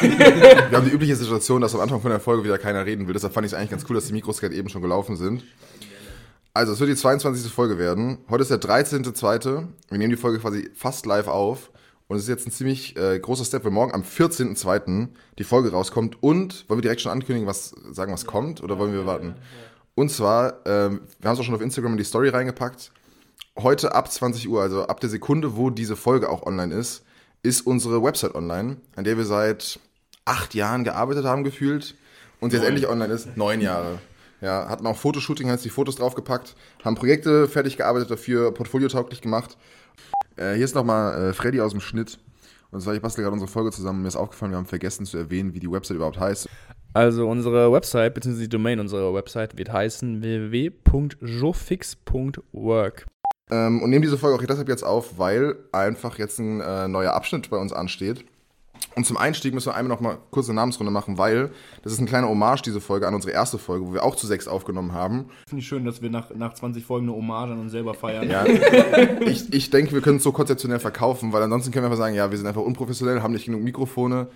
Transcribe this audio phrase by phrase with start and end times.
[0.00, 3.14] Wir haben die übliche Situation, dass am Anfang von der Folge wieder keiner reden will.
[3.14, 5.44] Deshalb fand ich es eigentlich ganz cool, dass die Mikros gerade eben schon gelaufen sind.
[6.54, 7.52] Also, es wird die 22.
[7.52, 8.18] Folge werden.
[8.28, 9.66] Heute ist der 13.2.
[9.90, 11.70] Wir nehmen die Folge quasi fast live auf.
[12.08, 15.08] Und es ist jetzt ein ziemlich äh, großer Step, weil morgen am 14.2.
[15.38, 16.22] die Folge rauskommt.
[16.22, 18.62] Und wollen wir direkt schon ankündigen, was sagen, was kommt?
[18.62, 19.34] Oder wollen wir warten?
[19.94, 22.92] Und zwar, ähm, wir haben es auch schon auf Instagram in die Story reingepackt.
[23.58, 27.04] Heute ab 20 Uhr, also ab der Sekunde, wo diese Folge auch online ist,
[27.42, 29.80] ist unsere Website online, an der wir seit
[30.28, 31.94] acht Jahren gearbeitet haben, gefühlt.
[32.40, 33.36] Und jetzt endlich online ist.
[33.36, 33.98] Neun Jahre.
[34.40, 39.56] Ja, hatten auch Fotoshooting, hat die Fotos draufgepackt, haben Projekte fertig gearbeitet dafür, portfoliotauglich gemacht.
[40.36, 42.20] Äh, hier ist nochmal äh, Freddy aus dem Schnitt.
[42.70, 44.02] Und zwar, ich bastel gerade unsere Folge zusammen.
[44.02, 46.48] Mir ist aufgefallen, wir haben vergessen zu erwähnen, wie die Website überhaupt heißt.
[46.92, 48.40] Also unsere Website bzw.
[48.40, 53.06] die Domain unserer Website wird heißen www.jofix.work.
[53.50, 57.14] Ähm, und nehmen diese Folge auch deshalb jetzt auf, weil einfach jetzt ein äh, neuer
[57.14, 58.24] Abschnitt bei uns ansteht.
[58.94, 61.50] Und zum Einstieg müssen wir einmal noch mal kurz eine Namensrunde machen, weil
[61.82, 64.26] das ist ein kleiner Hommage, diese Folge, an unsere erste Folge, wo wir auch zu
[64.26, 65.26] sechs aufgenommen haben.
[65.46, 68.28] Finde ich schön, dass wir nach, nach 20 Folgen eine Hommage an uns selber feiern.
[68.28, 68.44] Ja,
[69.20, 72.14] ich, ich denke, wir können es so konzeptionell verkaufen, weil ansonsten können wir einfach sagen,
[72.14, 74.28] ja, wir sind einfach unprofessionell, haben nicht genug Mikrofone.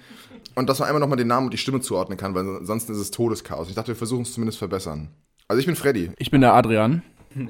[0.55, 2.99] Und dass man einmal nochmal den Namen und die Stimme zuordnen kann, weil ansonsten ist
[2.99, 3.69] es Todeschaos.
[3.69, 5.09] Ich dachte, wir versuchen es zumindest verbessern.
[5.49, 6.11] Also ich bin Freddy.
[6.19, 7.03] Ich bin der Adrian.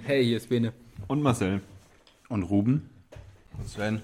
[0.04, 0.72] Hey, hier ist Bene.
[1.08, 1.60] Und Marcel.
[2.28, 2.88] Und Ruben.
[3.58, 4.02] Und Sven.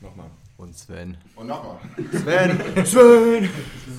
[0.00, 0.26] Nochmal.
[0.56, 1.16] Und Sven.
[1.34, 1.78] Und nochmal.
[2.12, 2.60] Sven!
[2.86, 3.48] Sven!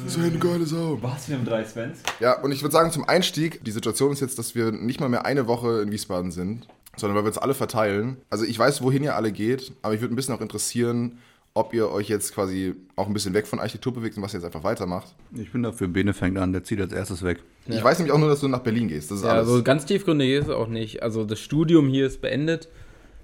[0.08, 0.98] Sven, geile Sau.
[1.02, 1.28] Was?
[1.28, 2.00] Wir haben drei Svens?
[2.22, 5.10] Ja, und ich würde sagen, zum Einstieg, die Situation ist jetzt, dass wir nicht mal
[5.10, 8.18] mehr eine Woche in Wiesbaden sind, sondern weil wir uns alle verteilen.
[8.30, 11.18] Also ich weiß, wohin ihr alle geht, aber ich würde ein bisschen auch interessieren,
[11.54, 14.40] ob ihr euch jetzt quasi auch ein bisschen weg von Architektur bewegt und was ihr
[14.40, 15.14] jetzt einfach weitermacht.
[15.38, 17.44] Ich bin dafür, Bene fängt an, der zieht als erstes weg.
[17.68, 19.12] Ich weiß nämlich auch nur, dass du nach Berlin gehst.
[19.12, 19.48] Das ist Ja, alles.
[19.50, 21.04] also ganz tiefgründig ist es auch nicht.
[21.04, 22.70] Also das Studium hier ist beendet.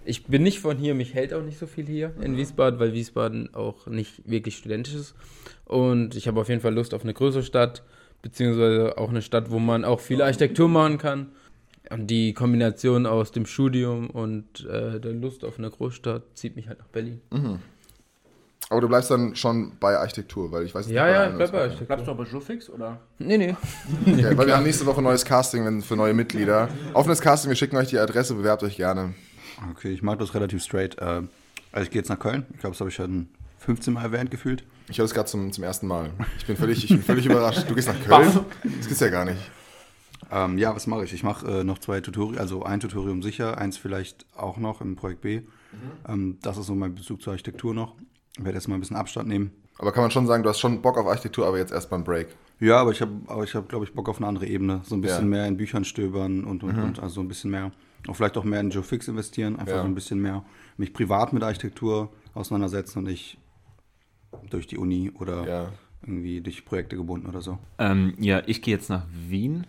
[0.04, 2.94] Ich bin nicht von hier, mich hält auch nicht so viel hier in Wiesbaden, weil
[2.94, 5.16] Wiesbaden auch nicht wirklich studentisch ist.
[5.66, 7.84] Und ich habe auf jeden Fall Lust auf eine größere Stadt,
[8.22, 11.28] beziehungsweise auch eine Stadt, wo man auch viel Architektur machen kann.
[11.90, 16.68] Und die Kombination aus dem Studium und äh, der Lust auf eine Großstadt zieht mich
[16.68, 17.20] halt nach Berlin.
[18.70, 21.52] aber du bleibst dann schon bei Architektur, weil ich weiß nicht, Ja, ja, ich bleib
[21.52, 21.60] bei.
[21.64, 21.88] Architektur.
[21.88, 23.02] Bleibst du aber Jofix, oder?
[23.20, 23.56] Nee, nee.
[24.08, 26.70] Okay, weil wir haben nächste Woche neues Casting für neue Mitglieder.
[26.94, 29.14] Offenes Casting, wir schicken euch die Adresse, bewerbt euch gerne.
[29.70, 30.98] Okay, ich mag das relativ straight.
[31.00, 31.24] Äh,
[31.72, 32.46] also ich gehe jetzt nach Köln.
[32.54, 33.28] Ich glaube, das habe ich schon
[33.60, 34.64] 15 Mal erwähnt gefühlt.
[34.90, 36.10] Ich höre das gerade zum, zum ersten Mal.
[36.38, 37.70] Ich bin völlig, ich bin völlig überrascht.
[37.70, 38.40] Du gehst nach Köln?
[38.64, 39.40] Das gibt's ja gar nicht.
[40.32, 41.14] Ähm, ja, was mache ich?
[41.14, 44.96] Ich mache äh, noch zwei Tutorial, also ein Tutorium sicher, eins vielleicht auch noch im
[44.96, 45.42] Projekt B.
[46.08, 47.96] Ähm, das ist so mein Bezug zur Architektur noch.
[48.38, 49.52] Ich werde jetzt mal ein bisschen Abstand nehmen.
[49.78, 52.04] Aber kann man schon sagen, du hast schon Bock auf Architektur, aber jetzt erst beim
[52.04, 52.28] Break.
[52.60, 54.82] Ja, aber ich habe, aber ich habe, glaube ich, Bock auf eine andere Ebene.
[54.86, 55.26] So ein bisschen Ja.
[55.30, 57.00] mehr in Büchern stöbern und und und.
[57.00, 57.72] Also ein bisschen mehr,
[58.08, 59.58] auch vielleicht auch mehr in Joe Fix investieren.
[59.58, 59.82] Einfach Ja.
[59.82, 60.44] so ein bisschen mehr
[60.78, 63.38] mich privat mit Architektur auseinandersetzen und nicht
[64.50, 65.70] durch die Uni oder Ja.
[66.02, 67.60] irgendwie durch Projekte gebunden oder so.
[67.78, 69.68] Ähm, ja, ich gehe jetzt nach Wien.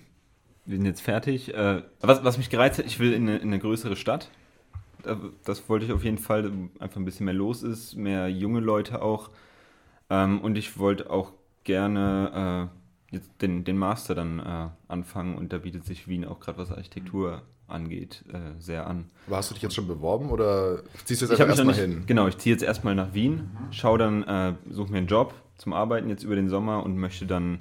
[0.65, 1.53] Wir sind jetzt fertig.
[1.55, 4.31] Äh, was, was mich gereizt hat, ich will in eine, in eine größere Stadt.
[5.03, 8.61] Da- Das wollte ich auf jeden Fall, einfach ein bisschen mehr los ist, mehr junge
[8.61, 9.31] Leute auch.
[10.09, 11.33] Ähm, und ich wollte auch
[11.65, 12.71] gerne
[13.11, 16.59] äh, jetzt den, den Master dann äh, anfangen und da bietet sich Wien auch gerade
[16.59, 19.11] was Architektur angeht, äh, sehr an.
[19.27, 22.05] Aber hast du dich jetzt schon beworben oder ziehst du jetzt erstmal hin?
[22.07, 25.73] genau, ich ziehe jetzt erstmal nach Wien, schaue dann, äh, suche mir einen Job zum
[25.73, 27.61] Arbeiten jetzt über den Sommer und möchte dann,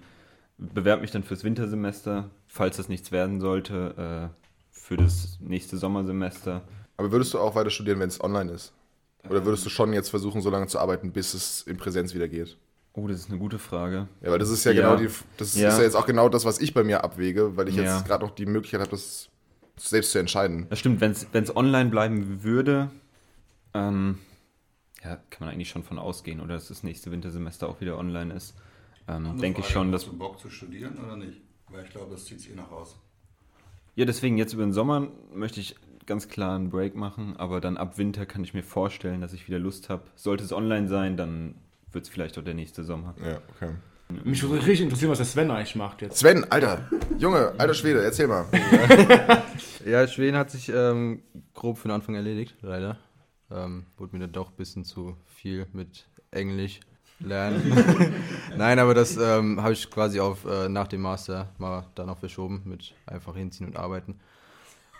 [0.57, 4.35] bewerbe mich dann fürs Wintersemester, falls das nichts werden sollte, äh,
[4.71, 6.63] für das nächste Sommersemester.
[6.97, 8.73] Aber würdest du auch weiter studieren, wenn es online ist?
[9.29, 12.27] Oder würdest du schon jetzt versuchen, so lange zu arbeiten, bis es in Präsenz wieder
[12.27, 12.57] geht?
[12.93, 14.07] Oh, das ist eine gute Frage.
[14.21, 14.81] Ja, weil das ist ja, Ja.
[14.95, 15.69] genau die, das Ja.
[15.69, 17.83] ist ja jetzt auch genau das, was ich bei mir abwäge, weil ich Ja.
[17.83, 19.29] jetzt gerade noch die Möglichkeit habe, das
[19.75, 20.67] selbst zu entscheiden.
[20.69, 22.91] Das stimmt, wenn es online bleiben würde,
[23.73, 24.19] ähm,
[25.03, 28.33] ja, kann man eigentlich schon von ausgehen, oder dass das nächste Wintersemester auch wieder online
[28.33, 28.55] ist.
[29.07, 31.41] Ähm, denke ich schon, dass du Bock zu studieren oder nicht?
[31.69, 32.97] Weil ich glaube, das zieht sich eh noch aus.
[33.95, 37.77] Ja, deswegen jetzt über den Sommer möchte ich ganz klar einen Break machen, aber dann
[37.77, 40.03] ab Winter kann ich mir vorstellen, dass ich wieder Lust habe.
[40.15, 41.55] Sollte es online sein, dann
[41.91, 43.15] wird es vielleicht auch der nächste Sommer.
[43.23, 43.75] Ja, okay.
[44.23, 46.17] Mich würde richtig interessieren, was der Sven eigentlich macht jetzt.
[46.17, 48.45] Sven, Alter, Junge, alter Schwede, erzähl mal.
[49.85, 51.23] Ja, Schweden hat sich ähm,
[51.53, 52.97] grob für den Anfang erledigt, leider.
[53.49, 56.79] Ähm, wurde mir dann doch ein bisschen zu viel mit Englisch
[57.19, 58.13] lernen.
[58.57, 62.19] Nein, aber das ähm, habe ich quasi auf äh, nach dem Master mal dann noch
[62.19, 64.19] verschoben mit einfach hinziehen und arbeiten.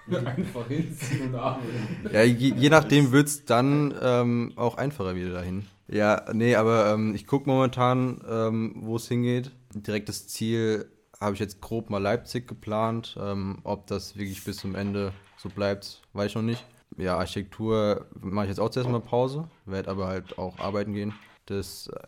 [0.25, 2.09] Einfach hinziehen und arbeiten.
[2.12, 5.65] Ja, je, je nachdem wird es dann ähm, auch einfacher wieder dahin.
[5.88, 9.51] Ja, nee, aber ähm, ich gucke momentan, ähm, wo es hingeht.
[9.74, 10.89] Direktes Ziel
[11.19, 13.18] habe ich jetzt grob mal Leipzig geplant.
[13.21, 16.65] Ähm, ob das wirklich bis zum Ende so bleibt, weiß ich noch nicht.
[16.97, 21.13] Ja, Architektur mache ich jetzt auch zuerst mal Pause, werde aber halt auch arbeiten gehen.
[21.45, 22.00] Das äh,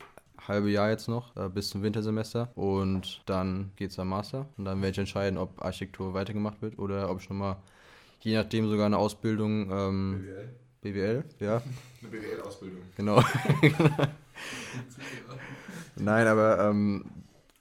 [0.48, 2.50] halbe Jahr jetzt noch, äh, bis zum Wintersemester.
[2.56, 4.48] Und dann geht's am Master.
[4.58, 7.58] Und dann werde ich entscheiden, ob Architektur weitergemacht wird oder ob ich nochmal,
[8.24, 9.70] je nachdem, sogar eine Ausbildung.
[9.72, 10.28] Ähm,
[10.82, 11.24] BWL?
[11.40, 11.62] ja.
[12.02, 12.82] Eine BWL-Ausbildung.
[12.98, 13.24] Genau.
[15.96, 17.06] Nein, aber ähm,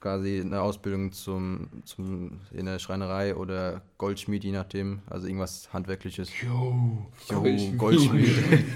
[0.01, 5.01] quasi eine Ausbildung zum, zum in der Schreinerei oder Goldschmied, je nachdem.
[5.09, 6.29] Also irgendwas Handwerkliches.
[6.41, 7.77] Jo, Goldschmied.
[7.77, 8.29] Goldschmied.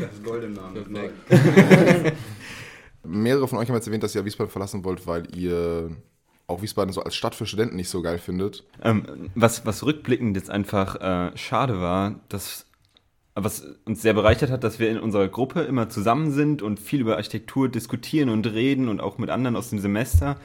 [0.00, 0.86] Das ist Gold im Namen.
[3.04, 5.90] Mehrere von euch haben jetzt erwähnt, dass ihr Wiesbaden verlassen wollt, weil ihr
[6.48, 8.64] auch Wiesbaden so als Stadt für Studenten nicht so geil findet.
[8.82, 12.64] Ähm, was, was rückblickend jetzt einfach äh, schade war, dass
[13.44, 17.00] was uns sehr bereichert hat, dass wir in unserer Gruppe immer zusammen sind und viel
[17.00, 20.36] über Architektur diskutieren und reden und auch mit anderen aus dem Semester.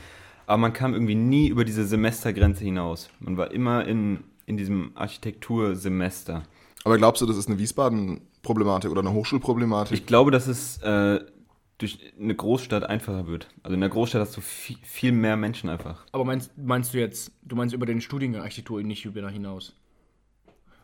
[0.46, 3.10] Aber man kam irgendwie nie über diese Semestergrenze hinaus.
[3.20, 6.44] Man war immer in, in diesem Architektursemester.
[6.84, 9.98] Aber glaubst du, das ist eine Wiesbaden-Problematik oder eine Hochschulproblematik?
[9.98, 11.22] Ich glaube, dass es äh,
[11.84, 13.48] durch eine Großstadt einfacher wird.
[13.62, 16.06] Also in der Großstadt hast du viel, viel mehr Menschen einfach.
[16.12, 19.76] Aber meinst, meinst du jetzt, du meinst über den Studiengang Architektur nicht über hinaus?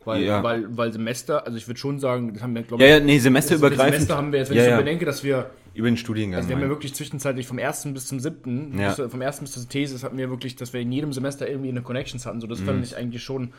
[0.05, 0.41] Weil, Ja.
[0.43, 3.05] weil, weil Semester, also ich würde schon sagen, das haben wir, glaube Ja, ich, ja,
[3.05, 3.93] nee, semesterübergreifend.
[3.95, 6.37] Semester haben wir jetzt, wenn ja, ich so ja, bedenke, dass wir, über den Studiengang.
[6.37, 8.93] also wir haben ja wirklich zwischenzeitlich vom ersten bis zum siebten, Ja.
[8.93, 11.69] bis, vom ersten bis zur Thesis hatten wir wirklich, dass wir in jedem Semester irgendwie
[11.69, 12.41] eine Connections hatten.
[12.41, 12.65] So, das Mhm.
[12.65, 13.53] fand ich eigentlich schon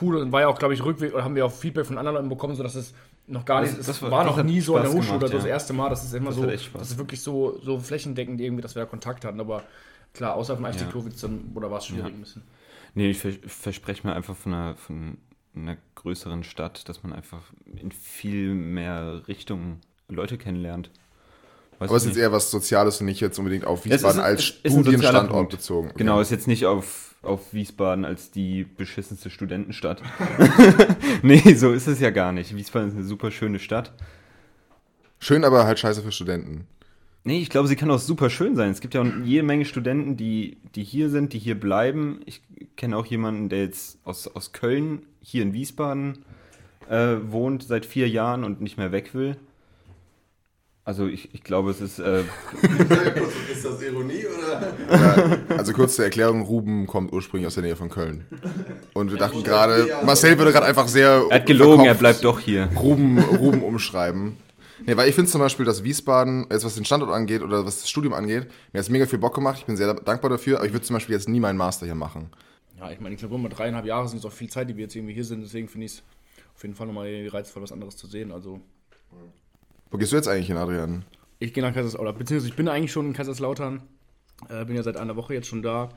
[0.00, 2.16] cool und war ja auch, glaube ich, Rückweg, oder haben wir auch Feedback von anderen
[2.16, 2.92] Leuten bekommen, sodass es
[3.28, 5.06] noch gar Das- nicht, es das war- war, das noch nie so an der Hochschule
[5.18, 5.50] gemacht, oder so das ja.
[5.50, 8.74] erste Mal, das ist immer Das so, das ist wirklich so, so flächendeckend irgendwie, dass
[8.74, 9.62] wir da Kontakt hatten, aber
[10.14, 12.14] klar, außer von Architektur dann, oder war es schwierig Ja.
[12.14, 12.42] ein bisschen.
[12.94, 15.18] Nee, ich vers verspreche mir einfach von einer, von
[15.54, 17.42] einer größeren Stadt, dass man einfach
[17.80, 20.90] in viel mehr Richtungen Leute kennenlernt.
[21.78, 23.92] Weiß Aber es ist jetzt eher was Soziales und nicht jetzt unbedingt auf Es ist
[23.92, 25.88] Wiesbaden ein- als es ist Studienstandort bezogen.
[25.88, 25.98] Okay.
[25.98, 30.02] Genau, ist jetzt nicht auf, auf Wiesbaden als die beschissenste Studentenstadt.
[31.22, 32.56] nee, so ist es ja gar nicht.
[32.56, 33.92] Wiesbaden ist eine super schöne Stadt.
[35.18, 36.66] Schön, aber halt scheiße für Studenten.
[37.24, 38.70] Nee, ich glaube, sie kann auch super schön sein.
[38.70, 42.20] Es gibt ja auch jede Menge Studenten, die, die hier sind, die hier bleiben.
[42.24, 42.40] Ich
[42.76, 46.18] kenne auch jemanden, der jetzt aus, aus Köln hier in Wiesbaden
[46.88, 49.36] äh, wohnt seit vier Jahren und nicht mehr weg will.
[50.86, 51.98] Also ich, ich glaube, es ist...
[51.98, 52.20] Äh,
[53.50, 54.72] Ist das Ironie oder?
[54.88, 58.24] Ja, also kurz zur Erklärung, Ruben kommt ursprünglich aus der Nähe von Köln.
[58.94, 62.38] Und wir dachten gerade, Marcel würde gerade einfach sehr er hat gelogen, er bleibt doch
[62.38, 62.68] hier.
[62.76, 64.36] Ruben, Ruben umschreiben.
[64.86, 67.80] Nee, weil ich finde zum Beispiel, dass Wiesbaden, jetzt was den Standort angeht oder was
[67.80, 69.58] das Studium angeht, mir hat es mega viel Bock gemacht.
[69.58, 71.96] Ich bin sehr dankbar dafür, aber ich würde zum Beispiel jetzt nie meinen Master hier
[71.96, 72.30] machen.
[72.78, 74.84] Ja, ich meine, ich glaube, mal dreieinhalb Jahre sind es auch viel Zeit, die wir
[74.84, 75.42] jetzt irgendwie hier sind.
[75.42, 76.02] Deswegen finde ich es
[76.54, 78.30] auf jeden Fall nochmal reizvoll, was anderes zu sehen.
[78.30, 78.60] Also,
[79.90, 81.04] Wo gehst du jetzt eigentlich hin, Adrian?
[81.38, 83.82] ich gehe nach Kaiserslautern, beziehungsweise ich bin eigentlich schon in Kaiserslautern.
[84.48, 85.90] Äh, bin ja seit einer Woche jetzt schon da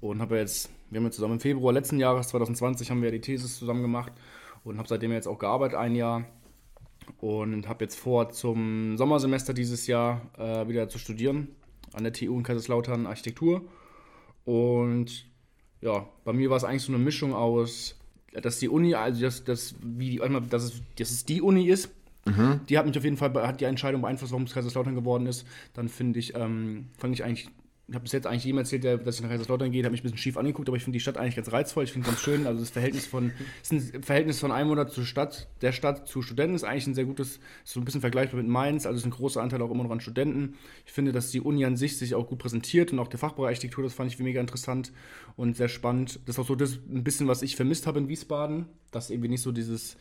[0.00, 3.12] und habe jetzt, wir haben ja zusammen im Februar letzten Jahres, 2020, haben wir ja
[3.12, 4.12] die Thesis zusammen gemacht
[4.64, 6.24] und habe seitdem jetzt auch gearbeitet, ein Jahr.
[7.20, 11.48] Und habe jetzt vor, zum Sommersemester dieses Jahr äh, wieder zu studieren
[11.92, 13.62] an der TU in Kaiserslautern Architektur.
[14.44, 15.26] Und
[15.80, 17.98] ja, bei mir war es eigentlich so eine Mischung aus,
[18.40, 20.18] dass die Uni, also dass, dass, wie
[20.48, 21.90] dass, es, dass es die Uni ist,
[22.24, 25.46] die hat mich auf jeden Fall, hat die Entscheidung beeinflusst, warum es Kaiserslautern geworden ist.
[25.74, 27.48] Dann finde ich, ähm, fand ich eigentlich,
[27.88, 30.00] ich habe bis jetzt eigentlich jedem erzählt, der, dass ich nach Kaiserslautern gehe, hat mich
[30.00, 32.20] ein bisschen schief angeguckt, aber ich finde die Stadt eigentlich ganz reizvoll, ich finde ganz
[32.20, 32.46] schön.
[32.46, 36.54] Also das Verhältnis von, es ein Verhältnis von Einwohner zur Stadt, der Stadt zu Studenten
[36.54, 39.16] ist eigentlich ein sehr gutes, so ein bisschen vergleichbar mit Mainz, also es ist ein
[39.16, 40.54] großer Anteil auch immer noch an Studenten.
[40.86, 43.56] Ich finde, dass die Uni an sich sich auch gut präsentiert und auch der Fachbereich
[43.56, 44.92] Architektur, das fand ich mega interessant
[45.36, 46.20] und sehr spannend.
[46.24, 49.28] Das ist auch so das ein bisschen, was ich vermisst habe in Wiesbaden, dass irgendwie
[49.28, 49.96] nicht so dieses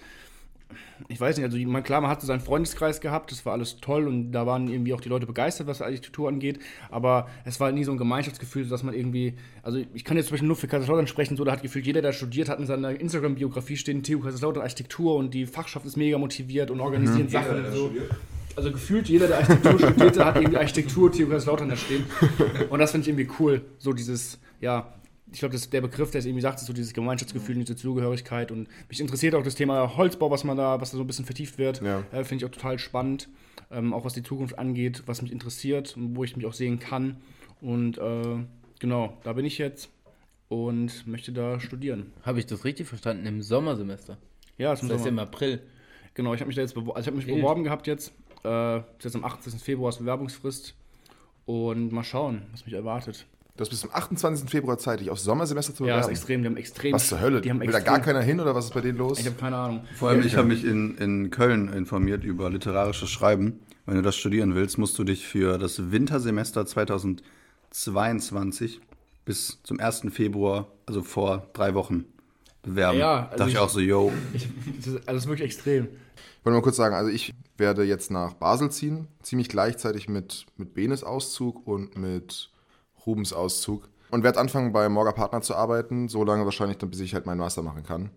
[1.08, 4.08] ich weiß nicht, also man, klar, man hatte seinen Freundeskreis gehabt, das war alles toll
[4.08, 6.60] und da waren irgendwie auch die Leute begeistert, was Architektur angeht,
[6.90, 10.36] aber es war nie so ein Gemeinschaftsgefühl, dass man irgendwie, also ich kann jetzt zum
[10.36, 13.00] Beispiel nur für Kaiserslautern sprechen, so da hat gefühlt jeder, der studiert, hat in seiner
[13.00, 17.72] Instagram-Biografie stehen, TU Kaiserslautern Architektur und die Fachschaft ist mega motiviert und organisieren Sachen und
[17.72, 17.92] so.
[18.56, 22.04] Also gefühlt jeder, der Architektur studierte, hat irgendwie Architektur, TU Kaiserslautern da stehen.
[22.70, 24.94] Und das finde ich irgendwie cool, so dieses, ja,
[25.32, 27.76] ich glaube, das ist der Begriff, der es irgendwie sagt, ist so dieses Gemeinschaftsgefühl, diese
[27.76, 28.52] Zugehörigkeit.
[28.52, 31.26] Und mich interessiert auch das Thema Holzbau, was man da, was da so ein bisschen
[31.26, 31.82] vertieft wird.
[31.82, 32.04] Ja.
[32.12, 33.30] Äh, Finde ich auch total spannend.
[33.72, 36.80] Ähm, auch was die Zukunft angeht, was mich interessiert und wo ich mich auch sehen
[36.80, 37.18] kann.
[37.62, 38.38] Und äh,
[38.80, 39.90] genau, da bin ich jetzt
[40.50, 42.12] und möchte da studieren.
[42.24, 43.26] Habe ich das richtig verstanden?
[43.26, 44.18] Im Sommersemester.
[44.58, 45.10] Ja, zum Das Sommer.
[45.10, 45.62] im April.
[46.14, 48.12] Genau, ich habe mich da jetzt bewor also ich hab mich beworben gehabt jetzt.
[48.44, 49.54] Äh, ist jetzt am 18.
[49.60, 50.76] Februar ist Bewerbungsfrist.
[51.46, 53.26] Und mal schauen, was mich erwartet.
[53.62, 54.50] Du hast bis zum 28.
[54.50, 56.16] Februar Zeit, dich aufs Sommersemester zu Ja, ist bewerben.
[56.16, 56.42] extrem.
[56.42, 56.94] Die haben extrem.
[56.94, 57.42] was zur Hölle?
[57.42, 59.20] Die haben Will da extrem, gar keiner hin oder was ist bei denen los?
[59.20, 59.82] Ich habe keine Ahnung.
[60.00, 63.60] Vor allem, ich habe mich in, in Köln informiert über literarisches Schreiben.
[63.86, 68.82] Wenn du das studieren willst, musst du dich für das Wintersemester 2022
[69.26, 70.06] bis zum 1.
[70.10, 72.06] Februar, also vor drei Wochen,
[72.64, 72.98] bewerben.
[72.98, 74.12] Ja, also Dachte ich ich- auch so, yo.
[74.34, 75.84] Ich, das ist, also das ist wirklich extrem.
[75.86, 80.48] Ich wollte mal kurz sagen, also ich werde jetzt nach Basel ziehen, ziemlich gleichzeitig mit,
[80.58, 82.48] mit Benes Auszug und mit
[83.06, 83.88] Rubens Auszug.
[84.10, 87.26] Und werde anfangen, bei Morga Partner zu arbeiten, so lange wahrscheinlich, dann, bis ich halt
[87.26, 88.10] meinen Master machen kann.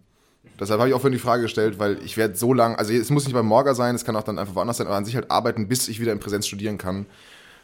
[0.58, 3.10] Deshalb habe ich auch vorhin die Frage gestellt, weil ich werde so lange, also es
[3.10, 5.14] muss nicht bei Morga sein, es kann auch dann einfach woanders sein, aber an sich
[5.14, 7.06] halt arbeiten, bis ich wieder in Präsenz studieren kann.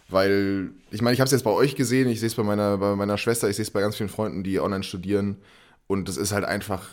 [0.09, 2.79] Weil, ich meine, ich habe es jetzt bei euch gesehen, ich sehe es bei meiner,
[2.79, 5.37] bei meiner Schwester, ich sehe es bei ganz vielen Freunden, die online studieren.
[5.87, 6.89] Und das ist halt einfach,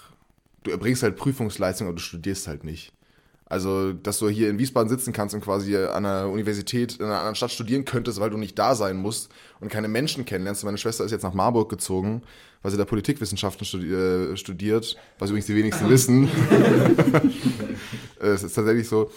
[0.63, 2.91] du erbringst halt Prüfungsleistung, aber du studierst halt nicht.
[3.50, 7.20] Also, dass du hier in Wiesbaden sitzen kannst und quasi an einer Universität, in einer
[7.20, 9.30] anderen Stadt studieren könntest, weil du nicht da sein musst
[9.62, 10.66] und keine Menschen kennenlernst.
[10.66, 12.24] Meine Schwester ist jetzt nach Marburg gezogen,
[12.62, 16.30] weil sie da Politikwissenschaften äh, studiert, was übrigens die wenigsten wissen.
[18.20, 19.12] es ist tatsächlich so,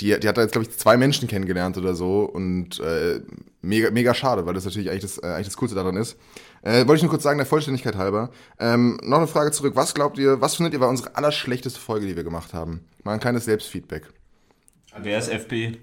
[0.00, 3.20] die, die hat da jetzt, glaube ich, zwei Menschen kennengelernt oder so und äh,
[3.60, 6.16] mega, mega schade, weil das natürlich eigentlich das, äh, eigentlich das Coolste daran ist.
[6.62, 8.30] Äh, wollte ich nur kurz sagen, der Vollständigkeit halber.
[8.58, 9.76] Ähm, noch eine Frage zurück.
[9.76, 12.84] Was glaubt ihr, was findet ihr war unsere allerschlechteste Folge, die wir gemacht haben?
[13.04, 14.08] Mal ein kleines Selbstfeedback.
[15.00, 15.78] Wer ist FP?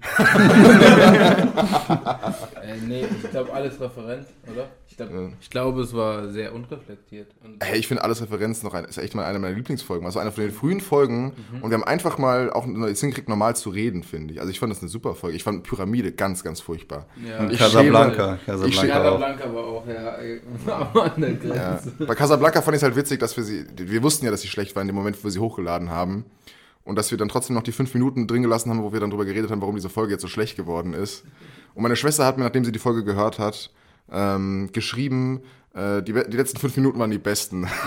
[2.62, 4.68] Äh, nee, ich glaube alles Referenz, oder?
[4.88, 5.28] Ich, glaub, Ja.
[5.40, 7.32] ich glaube, es war sehr unreflektiert.
[7.42, 10.06] Und Hey, ich finde alles Referenzen noch ein, ist echt mal eine meiner Lieblingsfolgen.
[10.06, 11.32] Also eine von den frühen Folgen.
[11.62, 14.40] Und wir haben einfach mal auch jetzt hingekriegt, normal zu reden, finde ich.
[14.40, 15.36] Also ich fand das eine super Folge.
[15.36, 17.06] Ich fand Pyramide ganz, ganz furchtbar.
[17.26, 18.38] ja, Und ich Casablanca.
[18.40, 19.20] Ich Casablanca auch.
[19.20, 21.36] Casablanca war auch, ja, an der Ja.
[21.80, 21.92] Grenze.
[22.06, 24.48] Bei Casablanca fand ich es halt witzig, dass wir sie, wir wussten ja, dass sie
[24.48, 26.24] schlecht war in dem Moment, wo wir sie hochgeladen haben.
[26.84, 29.10] Und dass wir dann trotzdem noch die fünf Minuten drin gelassen haben, wo wir dann
[29.10, 31.24] drüber geredet haben, warum diese Folge jetzt so schlecht geworden ist.
[31.74, 33.70] Und meine Schwester hat mir, nachdem sie die Folge gehört hat,
[34.10, 35.40] ähm, geschrieben,
[35.74, 37.68] äh, die, die letzten fünf Minuten waren die besten.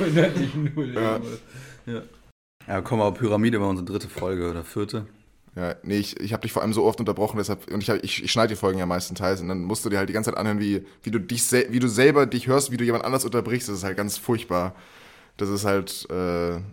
[1.86, 2.02] Ja.
[2.68, 5.06] Ja, komm mal, Pyramide war unsere dritte Folge oder vierte.
[5.56, 8.04] Ja, nee, ich, ich habe dich vor allem so oft unterbrochen, deshalb, und ich, hab-
[8.04, 10.30] ich, ich schneide die Folgen ja meistenteils, und dann musst du dir halt die ganze
[10.30, 13.24] Zeit anhören, wie, wie, du dich wie du selber dich hörst, wie du jemand anders
[13.24, 14.74] unterbrichst, das ist halt ganz furchtbar.
[15.36, 16.14] Das ist halt, äh,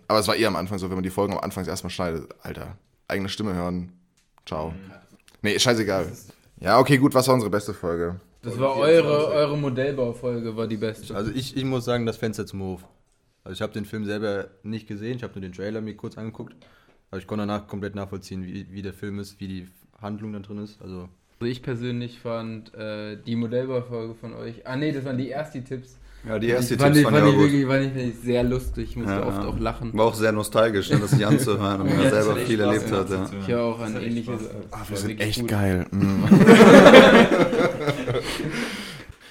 [0.08, 2.28] aber es war eher am Anfang so, wenn man die Folgen am Anfang erstmal schneidet,
[2.42, 2.76] Alter,
[3.08, 3.92] eigene Stimme hören,
[4.46, 4.74] ciao.
[5.42, 6.12] Nee, ist scheißegal.
[6.60, 8.20] Ja, okay, gut, was war unsere beste Folge?
[8.42, 11.14] Das war eure, eure Modellbaufolge, war die beste.
[11.14, 12.84] Also ich, ich muss sagen, das Fenster zum Hof.
[13.44, 16.18] Also ich habe den Film selber nicht gesehen, ich habe nur den Trailer mir kurz
[16.18, 16.54] angeguckt.
[17.10, 19.68] Aber ich konnte danach komplett nachvollziehen, wie, wie der Film ist, wie die
[20.00, 20.80] Handlung da drin ist.
[20.82, 21.08] Also
[21.40, 24.66] Also ich persönlich fand äh, die Modellbaufolge von euch.
[24.66, 25.96] Ah nee, das waren die ersten Tipps.
[26.26, 27.52] Ja, die erste ich fand, Tipps ich, fand fand ich ich auch gut.
[27.70, 28.90] wirklich, fand ich sehr lustig.
[28.90, 29.48] Ich musste Ja, oft ja.
[29.48, 29.90] auch lachen.
[29.96, 32.88] War auch sehr nostalgisch, ne, das sich anzuhören und man Ja, selber viel echt erlebt
[32.88, 33.10] Spaß hat.
[33.10, 33.38] Ja.
[33.40, 34.40] Ich höre auch an ähnliches.
[34.88, 35.86] Wir sind echt geil.
[35.92, 36.24] Mm.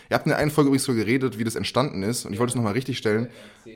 [0.10, 2.40] Ihr habt in der einen Folge übrigens so geredet, wie das entstanden ist, und ich
[2.40, 3.28] wollte es nochmal richtig stellen.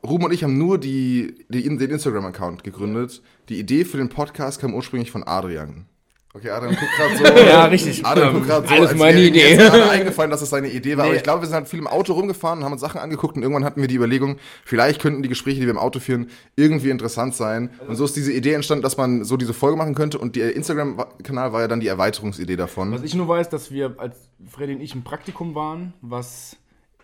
[0.05, 3.21] Ruben und ich haben nur die, die, den Instagram-Account gegründet.
[3.49, 5.87] Die Idee für den Podcast kam ursprünglich von Adrian.
[6.33, 7.23] Okay, Adrian guckt gerade so.
[7.45, 8.05] Ja, richtig.
[8.05, 9.49] Adrian guckt gerade so, Alles meine Idee.
[9.55, 11.03] jetzt gerade eingefallen, dass es seine Idee war.
[11.03, 11.17] Aber Nee.
[11.17, 13.43] ich glaube, wir sind halt viel im Auto rumgefahren und haben uns Sachen angeguckt und
[13.43, 16.89] irgendwann hatten wir die Überlegung, vielleicht könnten die Gespräche, die wir im Auto führen, irgendwie
[16.89, 17.69] interessant sein.
[17.85, 20.55] Und so ist diese Idee entstanden, dass man so diese Folge machen könnte und der
[20.55, 22.93] Instagram-Kanal war ja dann die Erweiterungsidee davon.
[22.93, 24.15] Was ich nur weiß, dass wir, als
[24.49, 26.55] Freddy und ich im Praktikum waren, was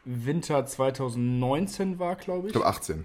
[0.05, 2.45] Winter 2019 war, glaube ich.
[2.47, 3.03] Ich glaube 18.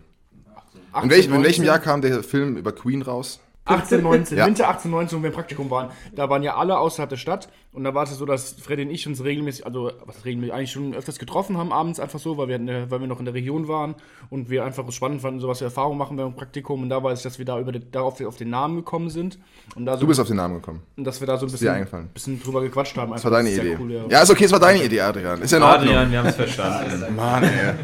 [0.93, 1.45] 18, In, welch, in 19?
[1.45, 3.41] welchem Jahr kam der Film über Queen raus?
[3.65, 4.47] 18, 19, Ja.
[4.47, 5.91] Winter 18, 19, wo wir im Praktikum waren.
[6.15, 7.49] Da waren ja alle außerhalb der Stadt.
[7.73, 10.73] Und da war es so, dass Freddy und ich uns regelmäßig, also was regelmäßig, eigentlich
[10.73, 13.25] schon öfters getroffen haben, abends einfach so, weil wir, in der, weil wir noch in
[13.25, 13.95] der Region waren
[14.31, 16.83] und wir einfach es spannend fanden, so was wir Erfahrung machen beim Praktikum.
[16.83, 19.39] Und da weiß ich, dass wir da über den, darauf auf den Namen gekommen sind.
[19.77, 20.83] Und da so, Du bist auf den Namen gekommen.
[20.97, 22.09] und dass wir da so ein bisschen, eingefallen?
[22.13, 23.13] bisschen drüber gequatscht haben.
[23.13, 23.77] Das war deine sehr Idee.
[23.81, 24.03] Cool, ja.
[24.09, 24.23] ja.
[24.23, 25.41] ist okay, es war deine Idee, Adrian.
[25.41, 25.89] Ist ja in Ordnung.
[25.89, 27.15] Adrian, wir haben es verstanden.
[27.17, 27.75] Mann, ey.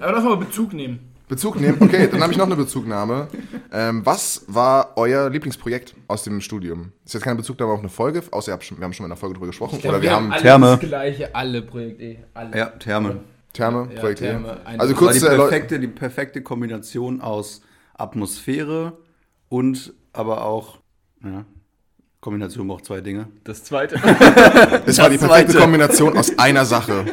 [0.00, 1.11] Aber lass mal Bezug nehmen.
[1.32, 1.78] Bezug nehmen.
[1.80, 3.28] Okay, dann habe ich noch eine Bezugnahme.
[3.72, 6.92] Ähm, was war euer Lieblingsprojekt aus dem Studium?
[7.04, 9.08] Ist jetzt keine Bezugnahme auf eine Folge, außer ihr habt schon, wir haben schon mal
[9.08, 9.80] in einer Folge drüber gesprochen.
[9.84, 10.66] Oder wir haben alle Therme.
[10.66, 12.18] das gleiche, alle Projekt E.
[12.34, 12.56] Alle.
[12.58, 13.20] Ja, Therme.
[13.52, 14.24] Therme, Ja, Projekt E.
[14.26, 17.62] Therme, eine- Also kurz die zur Erläu- perfekte, die perfekte Kombination aus
[17.94, 18.92] Atmosphäre
[19.48, 20.78] und aber auch,
[21.24, 21.44] ja,
[22.20, 23.28] Kombination braucht zwei Dinge.
[23.44, 23.96] Das zweite.
[24.86, 25.58] Es war die perfekte zweite.
[25.58, 27.06] Kombination aus einer Sache.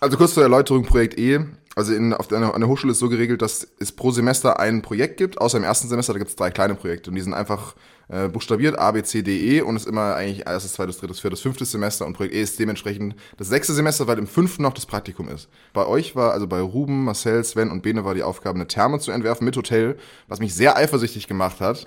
[0.00, 1.40] Also kurz zur Erläuterung, Projekt E.
[1.76, 4.82] Also in, auf der, an der Hochschule ist so geregelt, dass es pro Semester ein
[4.82, 7.32] Projekt gibt, außer im ersten Semester, da gibt es drei kleine Projekte und die sind
[7.32, 7.76] einfach
[8.08, 11.40] äh, buchstabiert, A, B, C, D, E und ist immer eigentlich erstes, zweites, drittes, viertes,
[11.40, 14.84] fünftes Semester und Projekt E ist dementsprechend das sechste Semester, weil im fünften noch das
[14.84, 15.48] Praktikum ist.
[15.72, 18.98] Bei euch war, also bei Ruben, Marcel, Sven und Bene war die Aufgabe, eine Therme
[18.98, 19.96] zu entwerfen mit Hotel,
[20.26, 21.86] was mich sehr eifersüchtig gemacht hat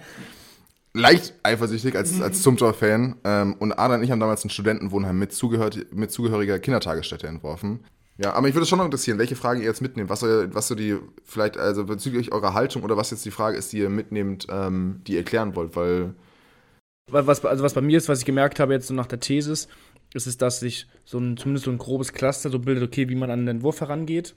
[0.93, 3.15] leicht eifersüchtig als, als Zumthor-Fan.
[3.23, 7.79] Ähm, und Ada und ich haben damals ein Studentenwohnheim mit, zugehört, mit zugehöriger Kindertagesstätte entworfen.
[8.17, 10.75] Ja, aber mich würde schon noch interessieren, welche Fragen ihr jetzt mitnehmt, was, was so
[10.75, 14.45] die, vielleicht, also bezüglich eurer Haltung oder was jetzt die Frage ist, die ihr mitnehmt,
[14.49, 16.13] ähm, die ihr erklären wollt, weil,
[17.07, 19.67] was, also was bei mir ist, was ich gemerkt habe jetzt so nach der Thesis,
[20.13, 23.15] ist es, dass sich so ein, zumindest so ein grobes Cluster so bildet, okay, wie
[23.15, 24.35] man an den Entwurf herangeht.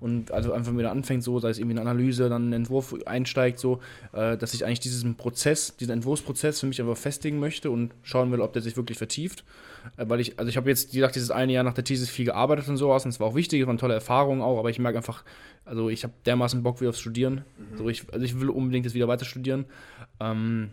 [0.00, 3.58] Und also einfach wieder anfängt, so, sei es irgendwie eine Analyse, dann ein Entwurf einsteigt,
[3.58, 3.80] so,
[4.12, 8.30] äh, dass ich eigentlich diesen Prozess, diesen Entwurfsprozess für mich einfach festigen möchte und schauen
[8.30, 9.44] will, ob der sich wirklich vertieft.
[9.96, 12.08] Äh, weil ich, also ich habe jetzt, wie gesagt, dieses eine Jahr nach der Thesis
[12.08, 14.58] viel gearbeitet und sowas und es war auch wichtig, es war eine tolle Erfahrung auch,
[14.58, 15.24] aber ich merke einfach,
[15.64, 17.42] also ich habe dermaßen Bock wieder aufs Studieren.
[17.76, 19.66] So, ich, also ich will unbedingt jetzt wieder weiter studieren.
[20.20, 20.70] Ähm,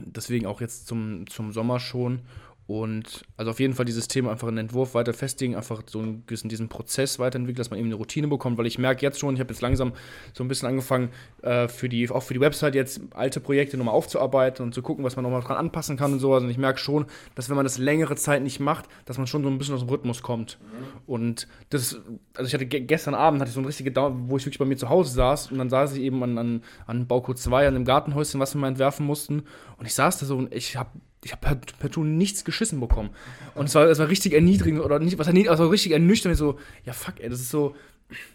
[0.00, 2.20] deswegen auch jetzt zum, zum Sommer schon.
[2.68, 6.26] Und also auf jeden Fall dieses Thema einfach einen Entwurf weiter festigen, einfach so einen
[6.26, 9.32] gewissen diesen Prozess weiterentwickeln, dass man eben eine Routine bekommt, weil ich merke jetzt schon,
[9.34, 9.94] ich habe jetzt langsam
[10.34, 11.08] so ein bisschen angefangen,
[11.40, 15.02] äh, für die, auch für die Website jetzt alte Projekte nochmal aufzuarbeiten und zu gucken,
[15.02, 16.42] was man nochmal dran anpassen kann und sowas.
[16.42, 19.42] Und ich merke schon, dass wenn man das längere Zeit nicht macht, dass man schon
[19.42, 20.58] so ein bisschen aus dem Rhythmus kommt.
[21.06, 21.98] Und das,
[22.36, 24.58] also ich hatte ge- gestern Abend hatte ich so eine richtige Dauer, wo ich wirklich
[24.58, 27.66] bei mir zu Hause saß und dann saß ich eben an, an, an Baucode 2,
[27.66, 29.44] an dem Gartenhäuschen, was wir mal entwerfen mussten.
[29.78, 30.90] Und ich saß da so und ich habe
[31.24, 33.10] ich habe per, per nichts geschissen bekommen.
[33.54, 36.36] Und es war, es war richtig erniedrigend oder nicht, was also richtig ernüchternd.
[36.36, 37.74] So, ja fuck, ey, das ist so,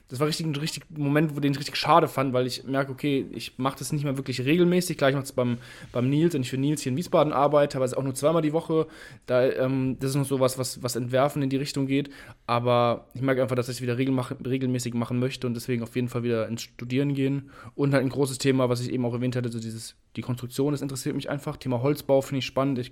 [0.10, 2.92] das war richtig ein richtig Moment, wo den ich richtig schade fand, weil ich merke,
[2.92, 4.96] okay, ich mache das nicht mehr wirklich regelmäßig.
[4.96, 5.58] Klar, ich mache es beim,
[5.92, 8.14] beim Nils und ich für Nils hier in Wiesbaden arbeite, aber es ist auch nur
[8.14, 8.86] zweimal die Woche.
[9.26, 12.12] Da, ähm, das ist noch so was, was, was Entwerfen in die Richtung geht.
[12.46, 15.82] Aber ich merke einfach, dass ich es wieder regel mach, regelmäßig machen möchte und deswegen
[15.82, 17.50] auf jeden Fall wieder ins Studieren gehen.
[17.74, 20.74] Und halt ein großes Thema, was ich eben auch erwähnt hatte, so dieses, die Konstruktion,
[20.74, 21.58] das interessiert mich einfach.
[21.58, 22.78] Thema Holzbau finde ich spannend.
[22.78, 22.92] Ich,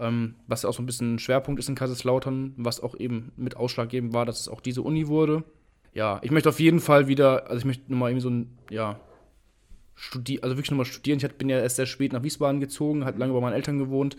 [0.00, 3.56] ähm, was auch so ein bisschen ein Schwerpunkt ist in Kaiserslautern, was auch eben mit
[3.56, 5.44] ausschlaggebend war, dass es auch diese Uni wurde
[5.96, 9.00] ja, ich möchte auf jeden Fall wieder, also ich möchte nochmal irgendwie so ein, ja,
[9.94, 11.18] studieren, also wirklich nochmal studieren.
[11.18, 14.14] Ich bin ja erst sehr spät nach Wiesbaden gezogen, hat lange bei meinen Eltern gewohnt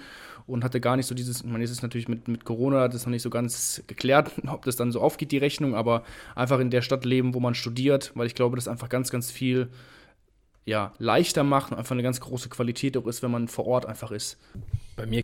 [0.48, 3.06] und hatte gar nicht so dieses, ich meine, jetzt ist natürlich mit, mit Corona das
[3.06, 6.04] noch nicht so ganz geklärt, ob das dann so aufgeht, die Rechnung, aber
[6.34, 9.30] einfach in der Stadt leben, wo man studiert, weil ich glaube, das einfach ganz, ganz
[9.30, 9.70] viel
[10.66, 13.86] ja, leichter macht und einfach eine ganz große Qualität auch ist, wenn man vor Ort
[13.86, 14.40] einfach ist.
[14.96, 15.24] Bei mir,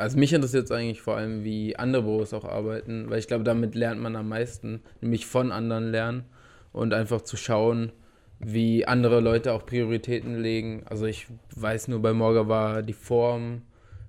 [0.00, 3.44] also mich interessiert es eigentlich vor allem, wie andere Büros auch arbeiten, weil ich glaube,
[3.44, 6.24] damit lernt man am meisten, nämlich von anderen lernen
[6.72, 7.92] und einfach zu schauen,
[8.38, 10.84] wie andere Leute auch Prioritäten legen.
[10.86, 13.62] Also ich weiß nur, bei Morga war die Form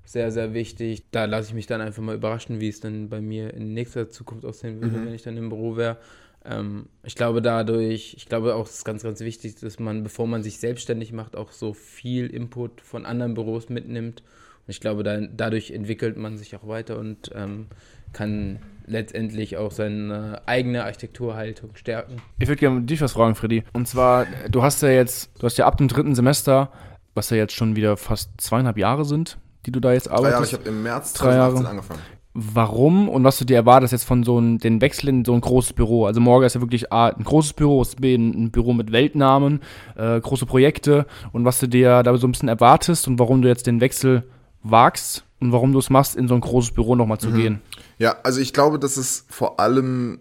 [0.05, 1.03] sehr, sehr wichtig.
[1.11, 4.09] Da lasse ich mich dann einfach mal überraschen, wie es dann bei mir in nächster
[4.09, 5.97] Zukunft aussehen würde, wenn ich dann im Büro wäre.
[6.45, 10.25] Ähm, ich glaube dadurch, ich glaube auch, es ist ganz, ganz wichtig, dass man, bevor
[10.25, 14.23] man sich selbstständig macht, auch so viel Input von anderen Büros mitnimmt.
[14.67, 17.67] Und ich glaube, da, dadurch entwickelt man sich auch weiter und ähm,
[18.13, 22.17] kann letztendlich auch seine eigene Architekturhaltung stärken.
[22.39, 23.63] Ich würde gerne dich was fragen, Freddy.
[23.73, 26.71] Und zwar, du hast ja jetzt, du hast ja ab dem dritten Semester,
[27.13, 30.27] was ja jetzt schon wieder fast zweieinhalb Jahre sind, die du da jetzt Drei Jahre,
[30.29, 30.53] ich arbeitest.
[30.53, 31.55] habe im März Drei Jahre.
[31.55, 31.99] 2018 angefangen.
[32.33, 35.41] Warum und was du dir erwartest jetzt von so einem, den Wechsel in so ein
[35.41, 36.05] großes Büro?
[36.05, 38.71] Also Morgen ist ja wirklich A, ein großes Büro, es ist B, ein ein Büro
[38.71, 39.59] mit Weltnamen,
[39.97, 43.49] äh, große Projekte und was du dir da so ein bisschen erwartest und warum du
[43.49, 44.23] jetzt den Wechsel
[44.63, 47.61] wagst und warum du es machst, in so ein großes Büro nochmal zu gehen.
[47.97, 50.19] Ja, also ich glaube, das ist vor allem,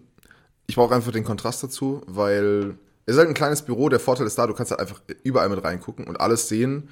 [0.67, 2.75] ich brauche einfach den Kontrast dazu, weil
[3.07, 5.49] es ist halt ein kleines Büro, der Vorteil ist da, du kannst halt einfach überall
[5.49, 6.89] mit reingucken und alles sehen.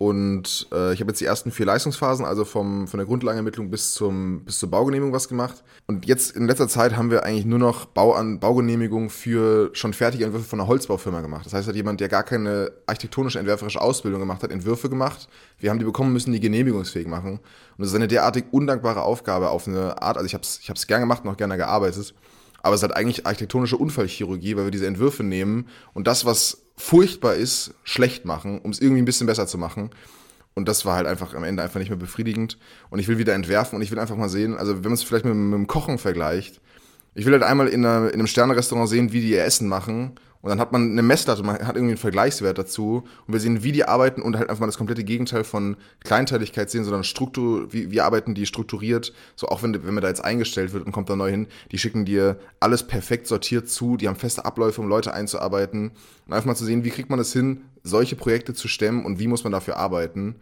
[0.00, 3.92] Und äh, ich habe jetzt die ersten vier Leistungsphasen, also vom, von der Grundlagenermittlung bis,
[3.92, 5.62] zum, bis zur Baugenehmigung was gemacht.
[5.86, 10.24] Und jetzt in letzter Zeit haben wir eigentlich nur noch Bauan Baugenehmigung für schon fertige
[10.24, 11.44] Entwürfe von einer Holzbaufirma gemacht.
[11.44, 15.28] Das heißt, hat jemand, der gar keine architektonische, entwerferische Ausbildung gemacht hat, Entwürfe gemacht.
[15.58, 17.32] Wir haben die bekommen, müssen die genehmigungsfähig machen.
[17.32, 17.40] Und
[17.76, 20.86] das ist eine derartig undankbare Aufgabe auf eine Art, also ich habe es ich hab's
[20.86, 22.14] gern gemacht und auch gerne gearbeitet.
[22.62, 26.62] Aber es ist halt eigentlich architektonische Unfallchirurgie, weil wir diese Entwürfe nehmen und das, was
[26.76, 29.90] furchtbar ist, schlecht machen, um es irgendwie ein bisschen besser zu machen.
[30.54, 32.58] Und das war halt einfach am Ende einfach nicht mehr befriedigend.
[32.90, 35.02] Und ich will wieder entwerfen und ich will einfach mal sehen, also wenn man es
[35.02, 36.60] vielleicht mit, mit dem Kochen vergleicht,
[37.14, 40.12] ich will halt einmal in, einer, in einem Sternerestaurant sehen, wie die ihr Essen machen.
[40.42, 43.04] Und dann hat man eine Messlatte, man hat irgendwie einen Vergleichswert dazu.
[43.26, 46.70] Und wir sehen, wie die arbeiten und halt einfach mal das komplette Gegenteil von Kleinteiligkeit
[46.70, 49.12] sehen, sondern Struktur, wie, wie arbeiten die strukturiert.
[49.36, 51.78] So auch wenn, wenn man da jetzt eingestellt wird und kommt da neu hin, die
[51.78, 55.90] schicken dir alles perfekt sortiert zu, die haben feste Abläufe, um Leute einzuarbeiten.
[56.26, 59.18] Und einfach mal zu sehen, wie kriegt man es hin, solche Projekte zu stemmen und
[59.18, 60.36] wie muss man dafür arbeiten.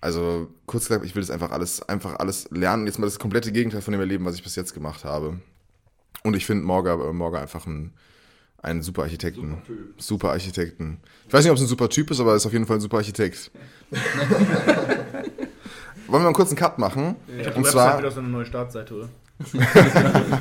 [0.00, 2.86] Also kurz gesagt, ich will das einfach alles, einfach alles lernen.
[2.86, 5.40] Jetzt mal das komplette Gegenteil von dem erleben, was ich bis jetzt gemacht habe.
[6.22, 7.92] Und ich finde Morga, äh, Morga einfach ein,
[8.66, 9.58] einen super Architekten.
[9.96, 10.98] Super, Architekten.
[11.26, 12.76] Ich weiß nicht, ob es ein super Typ ist, aber er ist auf jeden Fall
[12.76, 13.50] ein super Architekt.
[13.90, 14.00] Wollen
[16.06, 17.16] wir mal einen kurzen Cut machen?
[17.54, 19.08] und zwar, wieder so eine neue Startseite, oder?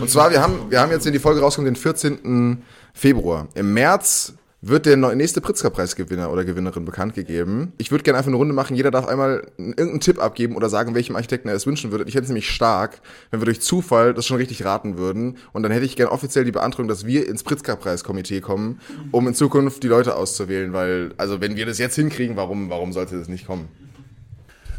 [0.00, 2.62] und zwar, wir haben, wir haben jetzt in die Folge rausgekommen, den 14.
[2.92, 3.48] Februar.
[3.54, 4.34] Im März
[4.68, 7.72] wird der nächste Pritzker-Preisgewinner oder Gewinnerin bekannt gegeben.
[7.78, 8.76] Ich würde gerne einfach eine Runde machen.
[8.76, 12.04] Jeder darf einmal irgendeinen Tipp abgeben oder sagen, welchem Architekten er es wünschen würde.
[12.06, 13.00] Ich hätte es nämlich stark,
[13.30, 15.36] wenn wir durch Zufall das schon richtig raten würden.
[15.52, 18.80] Und dann hätte ich gerne offiziell die Beantragung, dass wir ins Pritzker-Preiskomitee kommen,
[19.12, 20.72] um in Zukunft die Leute auszuwählen.
[20.72, 23.68] Weil, also wenn wir das jetzt hinkriegen, warum, warum sollte das nicht kommen?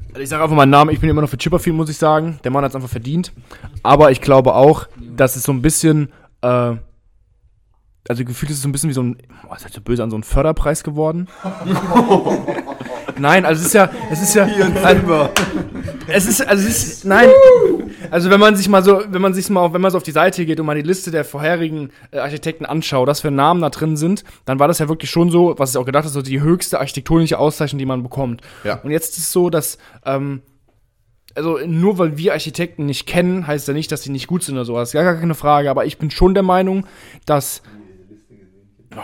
[0.09, 2.39] Also ich sage einfach meinen Namen, ich bin immer noch für Chipperfield, muss ich sagen.
[2.43, 3.31] Der Mann hat es einfach verdient.
[3.83, 6.09] Aber ich glaube auch, dass es so ein bisschen,
[6.41, 6.75] äh,
[8.09, 9.17] also gefühlt ist es so ein bisschen wie so ein,
[9.49, 11.27] oh, ist halt so böse an so ein Förderpreis geworden.
[13.17, 14.47] nein, also es ist ja, es ist ja,
[14.83, 15.29] also,
[16.07, 17.29] es ist, also es ist, nein,
[18.11, 20.03] also wenn man sich mal so, wenn man sich mal, auf, wenn man so auf
[20.03, 23.61] die Seite geht und mal die Liste der vorherigen äh, Architekten anschaut, was für Namen
[23.61, 26.13] da drin sind, dann war das ja wirklich schon so, was ich auch gedacht habe,
[26.13, 28.41] so die höchste architektonische Auszeichnung, die man bekommt.
[28.63, 28.79] Ja.
[28.83, 30.41] Und jetzt ist es so, dass, ähm,
[31.35, 34.55] also nur weil wir Architekten nicht kennen, heißt ja nicht, dass sie nicht gut sind
[34.55, 34.93] oder sowas.
[34.93, 35.69] Ja, gar keine Frage.
[35.69, 36.87] Aber ich bin schon der Meinung,
[37.25, 37.61] dass.
[38.97, 39.01] Oh,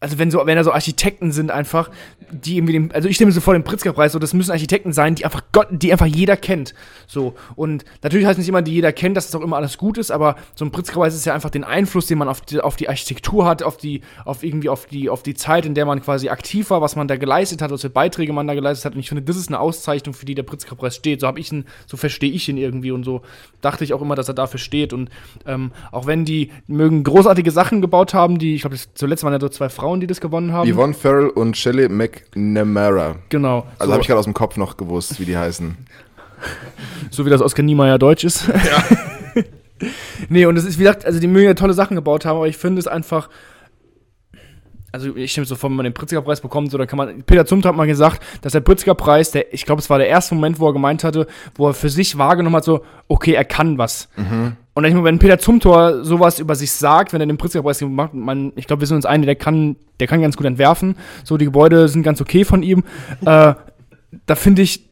[0.00, 1.90] also wenn so, wenn da so Architekten sind einfach,
[2.32, 4.92] die irgendwie dem, also ich stelle mir so vor den Pritzker-Preis, so das müssen Architekten
[4.92, 6.74] sein, die einfach Gott, die einfach jeder kennt.
[7.06, 7.34] So.
[7.56, 10.10] Und natürlich heißt nicht immer, die jeder kennt, dass das auch immer alles gut ist,
[10.10, 12.88] aber so ein Pritzker-Preis ist ja einfach den Einfluss, den man auf die, auf die
[12.88, 16.28] Architektur hat, auf die, auf irgendwie auf die, auf die Zeit, in der man quasi
[16.28, 18.94] aktiv war, was man da geleistet hat, was für Beiträge man da geleistet hat.
[18.94, 21.20] Und ich finde, das ist eine Auszeichnung, für die der Pritzker-Preis steht.
[21.20, 23.22] So habe ich ihn, so verstehe ich ihn irgendwie und so
[23.60, 24.92] dachte ich auch immer, dass er dafür steht.
[24.92, 25.10] Und
[25.46, 29.40] ähm, auch wenn die mögen großartige Sachen gebaut haben, die, ich glaube, zuletzt waren ja
[29.40, 30.72] so zwei Frauen, die das gewonnen haben.
[30.72, 31.88] Yvonne Farrell und Shelley
[32.34, 33.16] McNamara.
[33.28, 33.66] Genau.
[33.78, 35.76] Also so, habe ich gerade aus dem Kopf noch gewusst, wie die heißen.
[37.10, 38.48] so wie das Oskar Niemeyer Deutsch ist.
[38.48, 38.84] Ja.
[40.28, 42.48] nee, und es ist, wie gesagt, also die mögen ja tolle Sachen gebaut haben, aber
[42.48, 43.28] ich finde es einfach.
[44.92, 47.22] Also ich so vor, wenn man den Pritzker-Preis bekommt, so, dann kann man.
[47.22, 50.34] Peter Zumth hat mal gesagt, dass der Pritzker-Preis, der, ich glaube, es war der erste
[50.34, 53.78] Moment, wo er gemeint hatte, wo er für sich wahrgenommen hat, so, okay, er kann
[53.78, 54.08] was.
[54.74, 58.14] Und ich meine, wenn Peter Zumthor sowas über sich sagt, wenn er den Pritzker-Preis macht,
[58.14, 60.96] man, ich glaube, wir sind uns einig, der kann, der kann ganz gut entwerfen.
[61.24, 62.84] So, die Gebäude sind ganz okay von ihm.
[63.22, 63.54] äh,
[64.26, 64.88] da finde ich,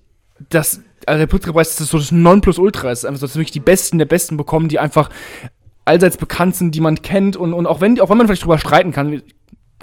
[0.48, 3.04] dass, also der Pritzker-Preis, ist so das Nonplusultra ist.
[3.04, 5.10] Einfach so, dass wirklich die Besten der Besten bekommen, die einfach
[5.84, 8.58] allseits bekannt sind, die man kennt und, und auch wenn, auch wenn man vielleicht drüber
[8.58, 9.22] streiten kann,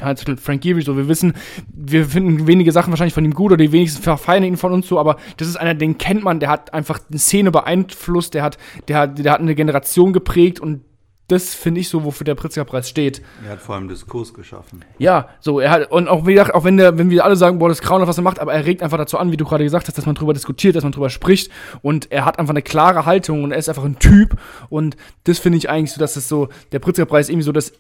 [0.02, 1.34] halt Frank Gehry so, wir wissen,
[1.74, 4.88] wir finden wenige Sachen wahrscheinlich von ihm gut oder die wenigsten verfeiern ihn von uns
[4.88, 8.44] so, aber das ist einer, den kennt man, der hat einfach eine Szene beeinflusst, der
[8.44, 10.82] hat, der hat, der hat eine Generation geprägt und
[11.28, 13.22] das finde ich so, wofür der Pritzker-Preis steht.
[13.44, 14.86] Er hat vor allem Diskurs geschaffen.
[15.00, 17.58] Ja, so, er hat, und auch wie gesagt, auch wenn der, wenn wir alle sagen,
[17.58, 19.46] boah, das ist grauenhaft, was er macht, aber er regt einfach dazu an, wie du
[19.46, 22.54] gerade gesagt hast, dass man drüber diskutiert, dass man drüber spricht und er hat einfach
[22.54, 24.38] eine klare Haltung und er ist einfach ein Typ
[24.70, 27.74] und das finde ich eigentlich so, dass es so, der Pritzker-Preis irgendwie so das,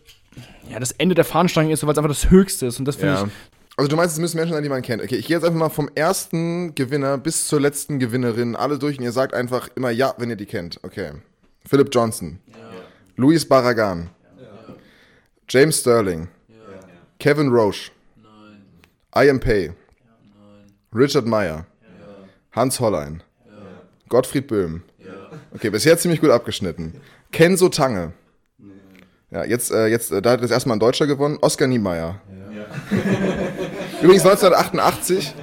[0.69, 3.13] ja, das Ende der Fahnenstange ist, weil es einfach das Höchste ist und das finde
[3.15, 3.23] Ja.
[3.25, 3.32] ich,
[3.78, 5.01] Also du meinst, es müssen Menschen sein, die man kennt.
[5.04, 8.97] Okay, ich gehe jetzt einfach mal vom ersten Gewinner bis zur letzten Gewinnerin alle durch
[8.97, 10.80] und ihr sagt einfach immer ja, wenn ihr die kennt.
[10.84, 11.12] Okay.
[11.67, 12.39] Philip Johnson.
[13.17, 14.10] Luis Barragan.
[15.49, 16.28] James Sterling.
[17.19, 17.91] Kevin Roche.
[19.15, 19.71] Ian Pay.
[20.93, 21.65] Richard Meyer.
[22.54, 23.23] Hans Hollein.
[24.10, 24.84] Gottfried Böhm.
[25.54, 27.01] Okay, bisher ziemlich gut abgeschnitten.
[27.32, 28.13] Kenzo Tange.
[29.35, 31.37] Ja, jetzt, äh, jetzt äh, da hat das erstmal ein Deutscher gewonnen.
[31.41, 32.21] Oskar Niemeyer.
[34.01, 35.33] Übrigens 1988.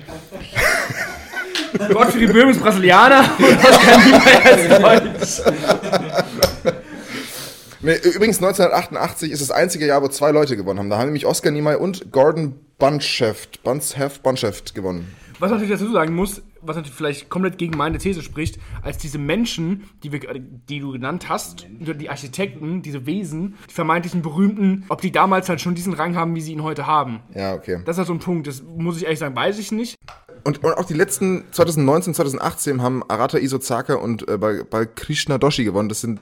[1.92, 5.54] Gottfried Böhm ist Brasilianer und Oskar Niemeyer ist Deutsch.
[7.84, 10.88] Nee, übrigens 1988 ist das einzige Jahr, wo zwei Leute gewonnen haben.
[10.88, 15.12] Da haben nämlich Oskar Niemeyer und Gordon Buncheft, Buncheft, Buncheft gewonnen.
[15.40, 18.98] Was man natürlich dazu sagen muss, was natürlich vielleicht komplett gegen meine These spricht, als
[18.98, 24.84] diese Menschen, die, wir, die du genannt hast, die Architekten, diese Wesen, die vermeintlichen Berühmten,
[24.88, 27.20] ob die damals halt schon diesen Rang haben, wie sie ihn heute haben.
[27.34, 27.80] Ja, okay.
[27.84, 29.96] Das ist halt so ein Punkt, das muss ich ehrlich sagen, weiß ich nicht.
[30.44, 35.62] Und, und auch die letzten 2019, 2018 haben Arata Isozaka und äh, Bal- Balkrishna Doshi
[35.64, 35.88] gewonnen.
[35.88, 36.20] Das sind,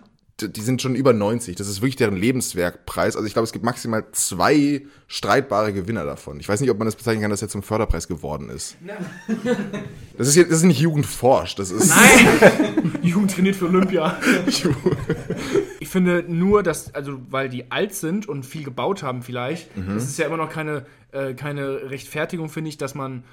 [0.48, 1.57] die sind schon über 90.
[1.57, 3.16] Das ist wirklich deren Lebenswerkpreis.
[3.16, 6.40] Also ich glaube, es gibt maximal zwei streitbare Gewinner davon.
[6.40, 8.76] Ich weiß nicht, ob man das bezeichnen kann, dass er zum Förderpreis geworden ist.
[10.18, 11.55] Das ist, jetzt, das ist nicht Jugendforsch.
[11.55, 11.88] Das ist.
[11.88, 12.92] Nein!
[13.03, 14.20] Jugend trainiert für Olympia.
[15.81, 20.05] ich finde nur, dass, also weil die alt sind und viel gebaut haben vielleicht, das
[20.05, 23.24] ist ja immer noch keine, äh, keine Rechtfertigung, finde ich, dass man.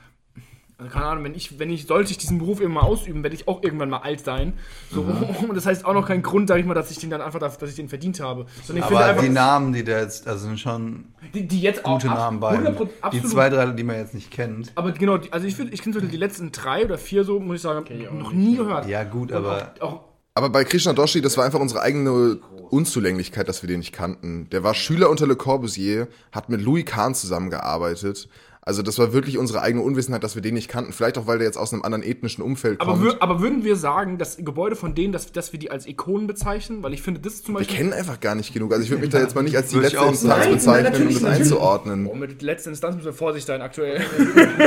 [0.79, 3.35] Also keine Ahnung, wenn ich, wenn ich, sollte ich diesen Beruf immer mal ausüben, werde
[3.35, 4.53] ich auch irgendwann mal alt sein.
[4.91, 5.01] So,
[5.47, 7.39] Und das heißt auch noch kein Grund, sag ich mal, dass ich den dann einfach,
[7.39, 8.45] dass ich den verdient habe.
[8.63, 11.61] Sondern ich Aber finde die einfach, Namen, die da jetzt, also sind schon die, die
[11.61, 12.57] jetzt auch gute ab- Namen bei.
[12.59, 14.71] 100%, Die zwei, drei, die man jetzt nicht kennt.
[14.75, 17.61] Aber genau, also ich finde, ich kenne die letzten drei oder vier so, muss ich
[17.63, 17.85] sagen,
[18.19, 18.85] noch nie gehört.
[18.87, 19.99] Ja, gut, aber Auch, auch
[20.35, 22.37] Aber bei Krishna Doshi, das war einfach unsere eigene
[22.69, 24.47] Unzulänglichkeit, dass wir den nicht kannten.
[24.51, 28.29] Der war Schüler unter Le Corbusier, hat mit Louis Kahn zusammengearbeitet.
[28.67, 30.91] Also das war wirklich unsere eigene Unwissenheit, dass wir den nicht kannten.
[30.91, 33.21] Vielleicht auch, weil der jetzt aus einem anderen ethnischen Umfeld Aber, kommt.
[33.21, 36.83] aber würden wir sagen, dass Gebäude von denen, dass, dass wir die als Ikonen bezeichnen?
[36.83, 37.77] Weil ich finde, das ist zum wir Beispiel.
[37.77, 38.73] kennen einfach gar nicht genug.
[38.73, 40.53] Also ich würde mich da jetzt mal nicht als die letzte auch Instanz sagen.
[40.53, 41.41] bezeichnen, Nein, um das natürlich.
[41.41, 42.07] einzuordnen.
[42.07, 44.01] Oh, mit letzter Instanz müssen wir vorsichtig sein aktuell.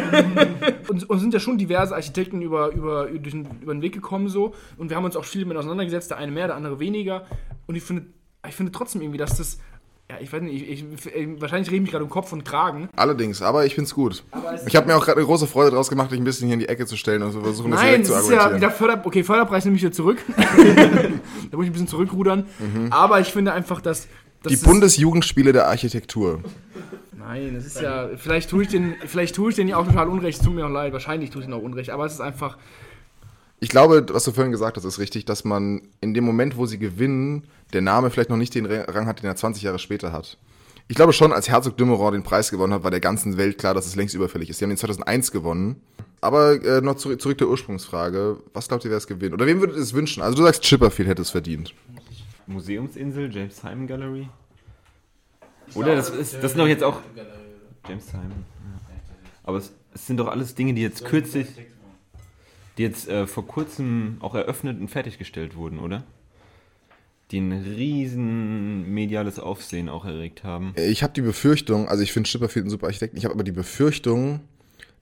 [0.89, 3.93] und, und sind ja schon diverse Architekten über, über, über, durch den, über den Weg
[3.93, 4.55] gekommen so.
[4.79, 7.27] Und wir haben uns auch viel damit auseinandergesetzt, der eine mehr, der andere weniger.
[7.67, 8.07] Und ich finde,
[8.49, 9.59] ich finde trotzdem irgendwie, dass das.
[10.11, 12.89] Ja, ich weiß nicht, ich, ich, wahrscheinlich rede ich mich gerade um Kopf und Kragen.
[12.97, 14.25] Allerdings, aber ich find's gut.
[14.55, 16.55] es- Ich habe mir auch gerade eine große Freude draus gemacht, dich ein bisschen hier
[16.55, 18.41] in die Ecke zu stellen und zu versuchen, das Nein, direkt das zu ist ja
[18.41, 18.73] argumentieren.
[18.73, 20.19] wieder Förder okay, Förderpreis nehme ich wieder zurück.
[20.37, 22.47] da muss ich ein bisschen zurückrudern.
[22.59, 22.89] Mhm.
[22.91, 24.09] Aber ich finde einfach, dass
[24.43, 26.41] das Die Bundesjugendspiele der Architektur.
[27.17, 28.09] Nein, das ist ja.
[28.17, 30.39] Vielleicht tue ich den, vielleicht tue ich den ja auch total unrecht.
[30.41, 30.93] Es tut mir auch leid.
[30.93, 31.91] Wahrscheinlich tue ich den auch unrecht.
[31.91, 32.57] Aber es ist einfach.
[33.63, 36.65] Ich glaube, was du vorhin gesagt hast, ist richtig, dass man in dem Moment, wo
[36.65, 39.79] sie gewinnen, der Name vielleicht noch nicht den Ra- Rang hat, den er 20 Jahre
[39.79, 40.39] später hat.
[40.89, 43.75] Ich glaube schon, als Herzog Dümmerow den Preis gewonnen hat, war der ganzen Welt klar,
[43.75, 44.59] dass es längst überfällig ist.
[44.59, 45.81] Sie haben den 2001 gewonnen.
[46.21, 48.39] Aber äh, noch zurück, zurück der Ursprungsfrage.
[48.53, 49.33] Was glaubt ihr, wer es gewinnt?
[49.33, 50.23] Oder wem würdet ihr es wünschen?
[50.23, 51.73] Also du sagst, Chipperfield hätte es verdient.
[52.47, 54.29] Museumsinsel, James Simon Gallery.
[55.75, 57.01] Oder das, ist, das sind doch jetzt auch.
[57.89, 58.31] James Simon.
[58.31, 58.97] Ja.
[59.45, 61.47] Aber es, es sind doch alles Dinge, die jetzt kürzlich.
[62.79, 66.03] Die jetzt äh, vor kurzem auch eröffnet und fertiggestellt wurden, oder?
[67.31, 70.75] Die ein riesen mediales Aufsehen auch erregt haben.
[70.77, 73.53] Ich habe die Befürchtung, also ich finde Chipperfield ein super Architekten, ich habe aber die
[73.53, 74.41] Befürchtung,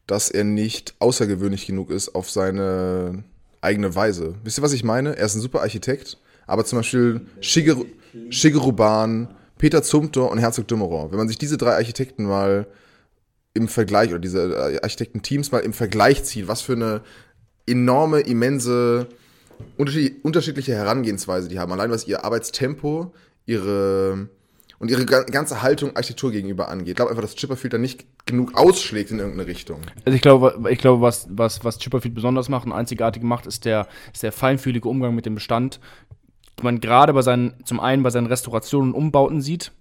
[0.07, 3.25] dass er nicht außergewöhnlich genug ist auf seine
[3.61, 4.35] eigene Weise.
[4.45, 5.17] Wisst ihr, was ich meine?
[5.17, 11.11] Er ist ein super Architekt, aber zum Beispiel Shigeru, Ban, Peter Zumthor und Herzog Dümmerow.
[11.11, 12.67] Wenn man sich diese drei Architekten mal
[13.55, 17.01] im Vergleich, oder diese äh, Architektenteams mal im Vergleich zieht, was für eine
[17.67, 19.09] enorme, immense,
[19.77, 21.73] unterschiedliche Herangehensweise die haben.
[21.73, 23.13] Allein was ihr Arbeitstempo,
[23.47, 24.29] ihre
[24.81, 26.89] und ihre ga- ganze Haltung Architektur gegenüber angeht.
[26.91, 29.81] Ich glaube einfach, dass Chipperfield da nicht genug ausschlägt in irgendeine Richtung.
[30.05, 33.65] Also ich glaube, ich glaube, was, was, was Chipperfield besonders macht und einzigartig macht, ist
[33.65, 35.81] der, ist der feinfühlige Umgang mit dem Bestand.
[36.63, 39.73] Man gerade bei seinen, zum einen bei seinen Restaurationen und Umbauten sieht.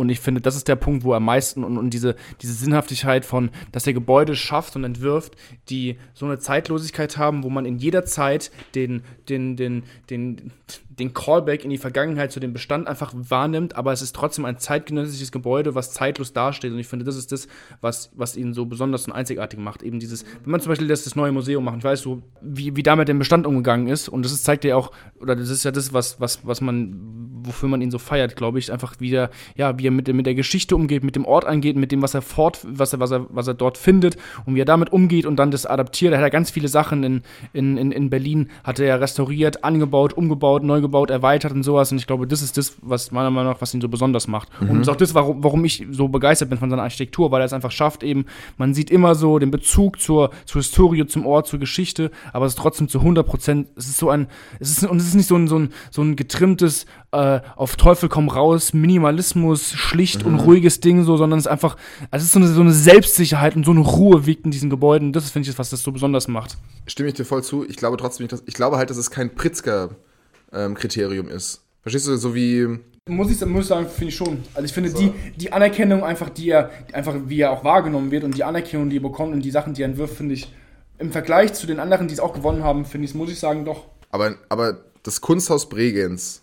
[0.00, 2.54] Und ich finde, das ist der Punkt, wo er am meisten und, und diese, diese
[2.54, 5.36] Sinnhaftigkeit von, dass er Gebäude schafft und entwirft,
[5.68, 10.52] die so eine Zeitlosigkeit haben, wo man in jeder Zeit den, den, den, den,
[10.88, 14.58] den Callback in die Vergangenheit zu dem Bestand einfach wahrnimmt, aber es ist trotzdem ein
[14.58, 16.72] zeitgenössisches Gebäude, was zeitlos dasteht.
[16.72, 17.48] Und ich finde, das ist das,
[17.80, 19.82] was, was ihn so besonders und einzigartig macht.
[19.82, 22.76] Eben dieses, wenn man zum Beispiel das, das neue Museum macht, ich weiß so, wie,
[22.76, 24.08] wie da mit dem Bestand umgegangen ist.
[24.08, 27.40] Und das ist, zeigt ja auch, oder das ist ja das, was, was, was man,
[27.42, 30.26] wofür man ihn so feiert, glaube ich, einfach wieder, ja, wie er mit, der- mit
[30.26, 33.10] der Geschichte umgeht, mit dem Ort angeht, mit dem, was er fort, was er, was
[33.10, 36.12] er, was er dort findet und wie er damit umgeht und dann das adaptiert.
[36.12, 39.64] Er hat ja ganz viele Sachen in, in, in, in Berlin, hat er ja restauriert,
[39.64, 41.92] angebaut, umgebaut, neu gebaut, erweitert und sowas.
[41.92, 44.48] Und ich glaube, das ist das, was meiner Meinung nach, was ihn so besonders macht.
[44.60, 47.42] Und das ist auch das, warum, warum ich so begeistert bin von seiner Architektur, weil
[47.42, 48.26] er es einfach schafft, eben,
[48.56, 52.52] man sieht immer so den Bezug zur, zur Historie, zum Ort, zur Geschichte, aber es
[52.52, 54.26] ist trotzdem zu 100 Prozent, es ist so ein,
[54.58, 57.76] es ist, und es ist nicht so ein, so ein, so ein getrimmtes, äh, auf
[57.76, 61.76] Teufel komm raus, Minimalismus, schlicht und ruhiges Ding, so, sondern es ist einfach,
[62.10, 64.70] also es ist so eine, so eine Selbstsicherheit und so eine Ruhe wiegt in diesen
[64.70, 65.12] Gebäuden.
[65.12, 66.56] Das finde ich, was das so besonders macht.
[66.86, 67.66] Stimme ich dir voll zu.
[67.68, 69.34] Ich glaube trotzdem nicht, dass, ich glaube halt, dass es kein
[70.50, 71.62] Pritzker-Kriterium ist.
[71.82, 74.42] Verstehst du, so wie, Muss ich, muss ich sagen, finde ich schon.
[74.54, 78.24] Also ich finde die, die Anerkennung einfach, die er, einfach wie er auch wahrgenommen wird
[78.24, 80.52] und die Anerkennung, die er bekommt und die Sachen, die er entwirft, finde ich,
[80.98, 83.64] im Vergleich zu den anderen, die es auch gewonnen haben, finde ich, muss ich sagen,
[83.64, 83.86] doch.
[84.10, 86.42] aber, aber das Kunsthaus Bregenz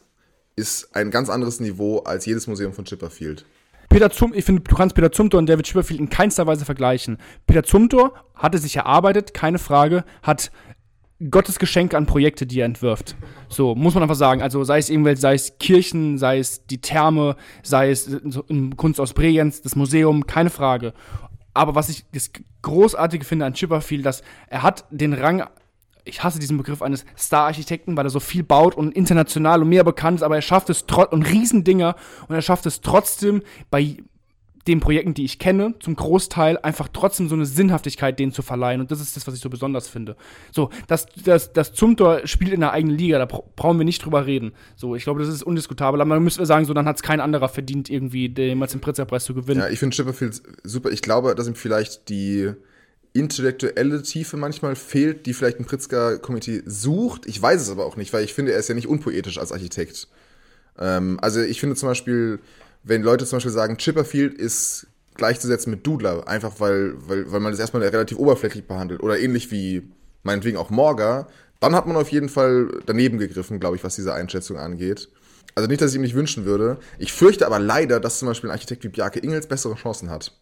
[0.55, 3.45] ist ein ganz anderes Niveau als jedes Museum von Chipperfield.
[3.89, 7.17] Peter Zum, ich finde, du kannst Peter Zumthor und David Chipperfield in keinster Weise vergleichen.
[7.45, 10.51] Peter Zumthor hatte sich erarbeitet, keine Frage, hat
[11.31, 13.15] Gottes Geschenk an Projekte, die er entwirft.
[13.49, 14.41] So, muss man einfach sagen.
[14.41, 18.09] Also sei es irgendwelche, sei es Kirchen, sei es die Therme, sei es
[18.75, 20.93] Kunst aus Bregenz, das Museum, keine Frage.
[21.53, 22.29] Aber was ich das
[22.61, 25.43] Großartige finde an Chipperfield, dass er hat den Rang
[26.07, 29.83] ich hasse diesen Begriff eines Star-Architekten, weil er so viel baut und international und mehr
[29.83, 31.95] bekannt ist, aber er schafft es trotz und Riesendinger
[32.27, 33.97] und er schafft es trotzdem bei
[34.67, 38.81] den Projekten, die ich kenne, zum Großteil einfach trotzdem so eine Sinnhaftigkeit denen zu verleihen
[38.81, 40.15] und das ist das, was ich so besonders finde.
[40.51, 44.03] So, das, das, das Zumthor spielt in der eigenen Liga, da bra brauchen wir nicht
[44.05, 44.51] drüber reden.
[44.75, 47.01] So, ich glaube, das ist undiskutabel, aber dann müssen wir sagen, so, dann hat es
[47.01, 49.61] kein anderer verdient, irgendwie jemals den Pritzerpreis zu gewinnen.
[49.61, 50.91] Ja, ich finde Chipperfield super.
[50.91, 52.51] Ich glaube, dass ihm vielleicht die
[53.13, 57.25] intellektuelle Tiefe manchmal fehlt, die vielleicht ein Pritzker-Komitee sucht.
[57.25, 59.51] Ich weiß es aber auch nicht, weil ich finde, er ist ja nicht unpoetisch als
[59.51, 60.07] Architekt.
[60.77, 62.39] Ähm, also ich finde zum Beispiel,
[62.87, 67.51] wenn Leute zum Beispiel sagen, Chipperfield ist gleichzusetzen mit Dudler, einfach weil, weil, weil man
[67.51, 69.01] das erstmal relativ oberflächlich behandelt.
[69.01, 69.89] Oder ähnlich wie
[70.23, 71.27] meinetwegen auch Morga,
[71.59, 75.09] dann hat man auf jeden Fall daneben gegriffen, glaube ich, was diese Einschätzung angeht.
[75.55, 76.77] Also nicht, dass ich ihm nicht wünschen würde.
[76.99, 80.33] Ich fürchte aber leider, dass zum Beispiel ein Architekt wie Bjarke Ingels bessere Chancen hat.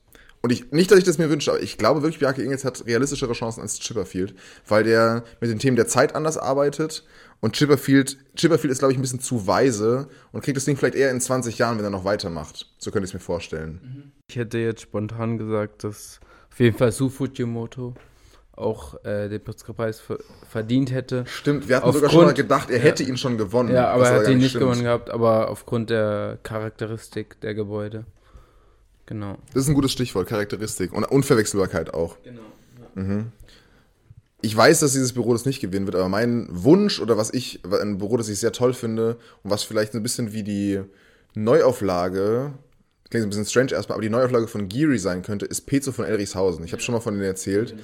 [0.42, 2.86] Und ich, nicht, dass ich das mir wünsche, aber ich glaube wirklich, Bjarke Ingels hat
[2.86, 4.36] realistischere Chancen als Chipperfield,
[4.68, 7.04] weil der mit den Themen der Zeit anders arbeitet.
[7.46, 10.96] Und Chipperfield, Chipperfield ist, glaube ich, ein bisschen zu weise und kriegt das Ding vielleicht
[10.96, 12.74] eher in 20 Jahren, wenn er noch weitermacht.
[12.80, 14.12] So könnte ich es mir vorstellen.
[14.28, 16.20] Ich hätte jetzt spontan gesagt, dass
[16.52, 17.94] auf jeden Fall Su Fujimoto
[18.54, 20.18] auch äh, den Pritzker-Preis ver
[20.50, 21.24] verdient hätte.
[21.28, 22.84] Stimmt, wir hatten sogar schon Aufgrund- mal gedacht, er ja.
[22.84, 23.72] hätte ihn schon gewonnen.
[23.76, 24.64] Ja, aber er hat gar ihn nicht stimmt.
[24.64, 28.06] gewonnen gehabt, aber aufgrund der Charakteristik der Gebäude.
[29.06, 29.38] Genau.
[29.54, 30.92] Das ist ein gutes Stichwort, Charakteristik.
[30.94, 32.18] Und Unverwechselbarkeit auch.
[32.24, 32.42] Genau.
[32.96, 33.32] Mhm.
[34.46, 37.62] Ich weiß, dass dieses Büro das nicht gewinnen wird, aber mein Wunsch oder was ich,
[37.82, 40.82] ein Büro, das ich sehr toll finde und was vielleicht so ein bisschen wie die,
[41.36, 42.54] Neuauflage,
[43.10, 46.06] klingt ein bisschen strange erstmal, aber die Neuauflage von Geary sein könnte, ist Pezo von
[46.06, 46.64] Elrichshausen.
[46.66, 47.76] Ich habe schon mal von denen erzählt.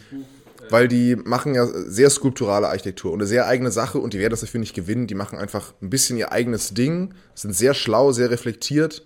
[0.69, 4.32] Weil die machen ja sehr skulpturale Architektur und eine sehr eigene Sache und die werden
[4.32, 5.08] das dafür nicht gewinnen.
[5.08, 9.04] Die machen einfach ein bisschen ihr eigenes Ding, sind sehr schlau, sehr reflektiert.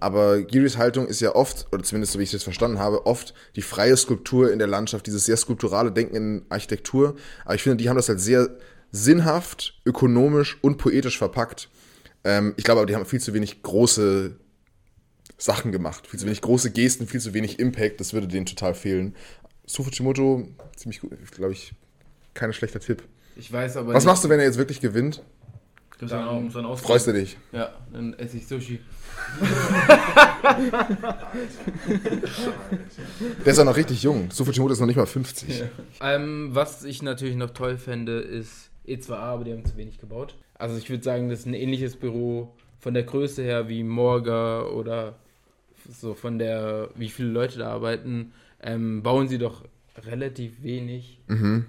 [0.00, 3.34] Aber Giris Haltung ist ja oft, oder zumindest so wie ich es verstanden habe, oft
[3.54, 7.16] die freie Skulptur in der Landschaft, dieses sehr skulpturale Denken in Architektur.
[7.44, 8.50] Aber ich finde, die haben das halt sehr
[8.92, 11.68] sinnhaft, ökonomisch und poetisch verpackt.
[12.24, 14.36] Ähm, ich glaube aber, die haben viel zu wenig große
[15.38, 16.06] Sachen gemacht.
[16.06, 18.00] Viel zu wenig große Gesten, viel zu wenig Impact.
[18.00, 19.14] Das würde denen total fehlen.
[19.66, 21.74] Sufujimoto, ziemlich gut, glaube ich,
[22.34, 23.02] kein schlechter Tipp.
[23.36, 25.22] Ich weiß aber Was machst du, wenn er jetzt wirklich gewinnt?
[25.98, 26.88] Gibt's dann auch so einen Ausdruck?
[26.88, 27.36] Freust du dich?
[27.52, 28.80] Ja, dann esse ich Sushi.
[33.44, 34.30] Der ist auch noch richtig jung.
[34.30, 35.64] Sufujimoto ist noch nicht mal 50.
[36.00, 40.36] Ähm, was ich natürlich noch toll fände, ist E2A, aber die haben zu wenig gebaut.
[40.54, 44.62] Also ich würde sagen, das ist ein ähnliches Büro von der Größe her wie Morga
[44.64, 45.14] oder
[45.90, 49.64] so von der, wie viele Leute da arbeiten, ähm, bauen sie doch
[50.06, 51.18] relativ wenig.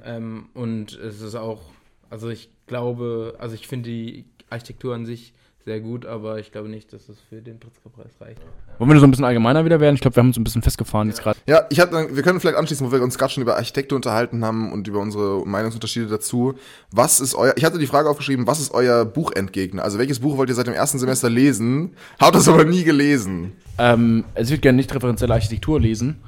[0.05, 1.61] Ähm, und es ist auch,
[2.09, 5.33] also ich glaube, also ich finde die Architektur an sich
[5.67, 8.39] sehr gut, aber ich glaube nicht, dass es für den Pritzker-Preis reicht.
[8.77, 9.95] Wollen wir so ein bisschen allgemeiner wieder werden?
[9.95, 11.37] Ich glaube, wir haben uns ein bisschen festgefahren jetzt gerade.
[11.45, 14.45] Ja, ich hab, wir können vielleicht anschließen, wo wir uns gerade schon über Architektur unterhalten
[14.45, 16.53] haben und über unsere Meinungsunterschiede dazu.
[16.91, 19.83] Was ist euer, ich hatte die Frage aufgeschrieben, was ist euer Buchendgegner?
[19.83, 21.97] Also welches Buch wollt ihr seit dem ersten Semester lesen?
[22.17, 23.51] Habt das aber nie gelesen.
[23.77, 26.21] Ähm, also ich würde gerne nicht referenzielle Architektur lesen.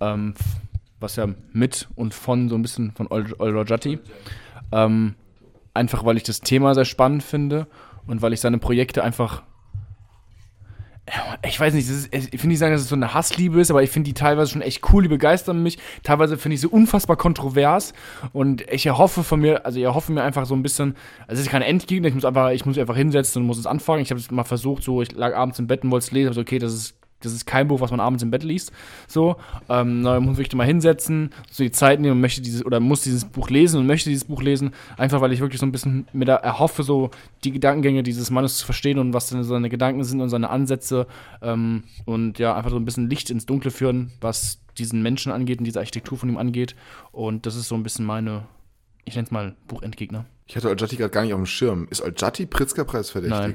[0.00, 0.34] Ähm,
[0.98, 4.00] was ja mit und von so ein bisschen von Ol Ol Rojati.
[4.72, 5.14] Ähm,
[5.72, 7.68] einfach weil ich das Thema sehr spannend finde
[8.10, 9.42] und weil ich seine Projekte einfach.
[11.44, 13.82] Ich weiß nicht, ist, ich finde nicht sagen, dass es so eine Hassliebe ist, aber
[13.82, 15.78] ich finde die teilweise schon echt cool, die begeistern mich.
[16.04, 17.94] Teilweise finde ich sie unfassbar kontrovers
[18.32, 20.94] und ich erhoffe von mir, also ich erhoffe mir einfach so ein bisschen,
[21.26, 23.66] also es ist kein Endgegner, ich muss einfach, ich muss einfach hinsetzen und muss es
[23.66, 24.02] anfangen.
[24.02, 26.28] Ich habe es mal versucht, so, ich lag abends im Bett und wollte es lesen,
[26.28, 28.72] aber so, okay, das ist das ist kein Buch, was man abends im Bett liest.
[29.06, 29.36] So,
[29.68, 33.02] ähm, man muss wirklich mal hinsetzen, so die Zeit nehmen und möchte dieses oder muss
[33.02, 36.06] dieses Buch lesen und möchte dieses Buch lesen, einfach weil ich wirklich so ein bisschen
[36.12, 37.10] mir da erhoffe, so
[37.44, 41.06] die Gedankengänge dieses Mannes zu verstehen und was denn seine Gedanken sind und seine Ansätze
[41.42, 45.58] ähm, und ja, einfach so ein bisschen Licht ins Dunkle führen, was diesen Menschen angeht
[45.58, 46.74] und diese Architektur von ihm angeht.
[47.12, 48.46] Und das ist so ein bisschen meine,
[49.04, 50.24] ich nenne es mal Buchendgegner.
[50.46, 51.86] Ich hatte Oljati gerade gar nicht auf dem Schirm.
[51.90, 53.38] Ist Oljati Pritzker-Preis verdächtig?
[53.38, 53.54] Nein.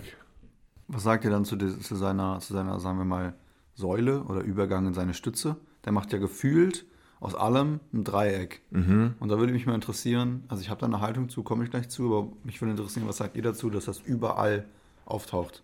[0.88, 3.34] Was sagt ihr dann zu, zu, seiner, zu seiner, sagen wir mal,
[3.75, 5.57] Säule oder Übergang in seine Stütze?
[5.85, 6.85] Der macht ja gefühlt
[7.19, 8.61] aus allem ein Dreieck.
[8.71, 11.71] Und da würde mich mal interessieren, also ich habe da eine Haltung zu, komme ich
[11.71, 14.65] gleich zu, aber mich würde interessieren, was sagt ihr dazu, dass das überall
[15.05, 15.63] auftaucht?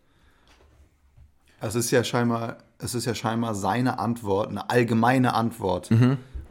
[1.60, 5.90] Es ist ja scheinbar, es ist ja scheinbar seine Antwort, eine allgemeine Antwort,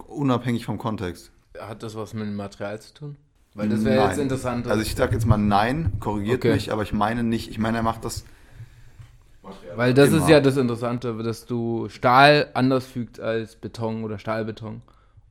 [0.06, 1.32] unabhängig vom Kontext.
[1.58, 3.16] Hat das was mit dem Material zu tun?
[3.54, 4.68] Weil das wäre jetzt interessant.
[4.68, 6.52] Also ich sage jetzt mal nein, korrigiert Okay.
[6.52, 8.24] mich, aber ich meine nicht, ich meine, er macht das
[9.74, 10.18] Weil das Immer.
[10.18, 14.82] ist ja das Interessante, dass du Stahl anders fügst als Beton oder Stahlbeton.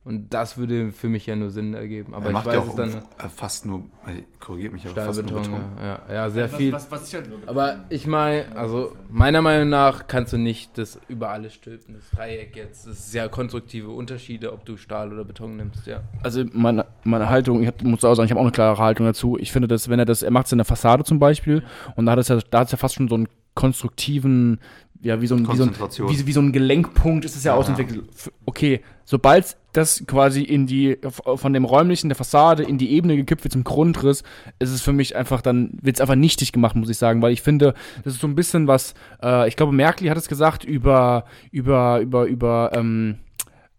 [0.02, 2.14] Und das würde für mich ja nur Sinn ergeben.
[2.14, 4.86] Aber er ich macht weiß ja es auch dann äh, fast nur, äh, korrigiert mich,
[4.86, 5.60] aber fast nur Stahlbeton.
[5.60, 5.76] Beton.
[5.78, 6.72] Ja, ja, ja, sehr viel.
[6.72, 11.28] was ich halt Aber ich meine, also meiner Meinung nach kannst du nicht das über
[11.28, 12.86] alles stülpen, das Dreieck jetzt.
[12.86, 16.00] Das ist ja konstruktive Unterschiede, ob du Stahl oder Beton nimmst, ja.
[16.22, 19.04] also meine, meine Haltung, ich hab, muss auch sagen, ich habe auch eine klare Haltung
[19.04, 19.36] dazu.
[19.38, 21.62] Ich finde, dass wenn er das, er macht es in der Fassade zum Beispiel
[21.94, 23.28] und da hat es ja, da hat es ja fast schon so einen
[23.60, 24.58] konstruktiven,
[25.02, 27.52] ja, wie so ein, wie so ein, wie, wie so ein Gelenkpunkt ist es ja,
[27.52, 28.04] Ja, ausentwickelt.
[28.46, 33.44] Okay, sobald das quasi in die, von dem räumlichen der Fassade in die Ebene gekippt
[33.44, 34.22] wird zum Grundriss,
[34.58, 37.32] ist es für mich einfach, dann wird es einfach nichtig gemacht, muss ich sagen, weil
[37.32, 40.64] ich finde, das ist so ein bisschen was, äh, ich glaube, Merkel hat es gesagt
[40.64, 43.18] über, über, über, über, ähm,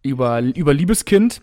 [0.03, 1.41] über, über Liebeskind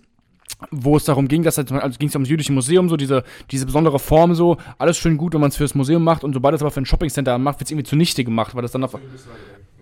[0.71, 3.67] wo es darum ging, dass halt, also ging es ums jüdische Museum, so diese, diese
[3.67, 6.63] besondere Form, so, alles schön gut, wenn man es fürs Museum macht und sobald es
[6.63, 8.99] aber für ein Shoppingcenter macht, wird es irgendwie zunichte gemacht, weil das dann auf,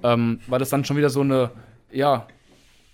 [0.02, 1.50] ähm, weil das dann schon wieder so eine,
[1.90, 2.26] ja,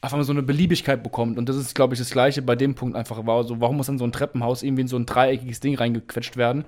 [0.01, 1.39] einfach mal so eine Beliebigkeit bekommt.
[1.39, 3.45] Und das ist, glaube ich, das Gleiche bei dem Punkt einfach war.
[3.45, 6.65] So, warum muss dann so ein Treppenhaus irgendwie in so ein dreieckiges Ding reingequetscht werden?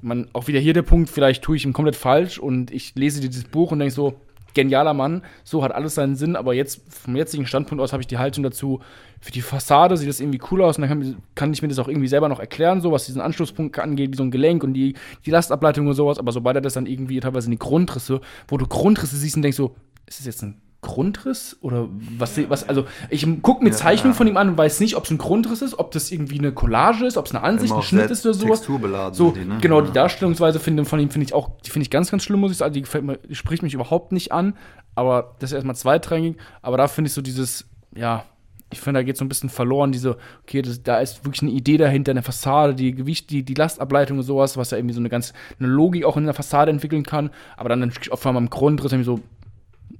[0.00, 3.20] Man, auch wieder hier der Punkt, vielleicht tue ich ihm komplett falsch und ich lese
[3.20, 4.20] dieses Buch und denke so,
[4.56, 8.08] genialer Mann, so hat alles seinen Sinn, aber jetzt vom jetzigen Standpunkt aus habe ich
[8.08, 8.80] die Haltung dazu,
[9.20, 11.88] für die Fassade sieht das irgendwie cool aus und dann kann, ich mir das auch
[11.88, 14.94] irgendwie selber noch erklären, so was diesen Anschlusspunkt angeht, wie so ein Gelenk und die,
[15.24, 18.56] die Lastableitung und sowas, aber sobald er das dann irgendwie teilweise in die Grundrisse, wo
[18.56, 19.76] du Grundrisse siehst und denkst so,
[20.06, 24.36] ist das jetzt ein Grundriss oder was, was also ich gucke mir Zeichnungen von ihm
[24.36, 27.16] an und weiß nicht, ob es ein Grundriss ist, ob das irgendwie eine Collage ist,
[27.16, 28.62] ob es eine Ansicht, Immer ein Schnitt ist oder sowas.
[29.12, 29.58] So, die, ne?
[29.60, 29.86] genau, Ja.
[29.86, 32.52] die Darstellungsweise finde, von ihm finde ich auch, die finde ich ganz, ganz schlimm, muss
[32.52, 32.72] ich sagen.
[32.72, 34.54] Die mir, die spricht mich überhaupt nicht an.
[34.94, 36.36] Aber das ist erstmal zweitrangig.
[36.62, 38.24] Aber da finde ich so dieses, ja,
[38.72, 41.52] ich finde, da geht so ein bisschen verloren, diese, okay, das, da ist wirklich eine
[41.52, 45.00] Idee dahinter, eine Fassade, die Gewicht, die, die Lastableitung und sowas, was ja irgendwie so
[45.00, 48.50] eine ganz, eine Logik auch in der Fassade entwickeln kann, aber dann auf einmal am
[48.50, 49.20] Grundriss irgendwie so,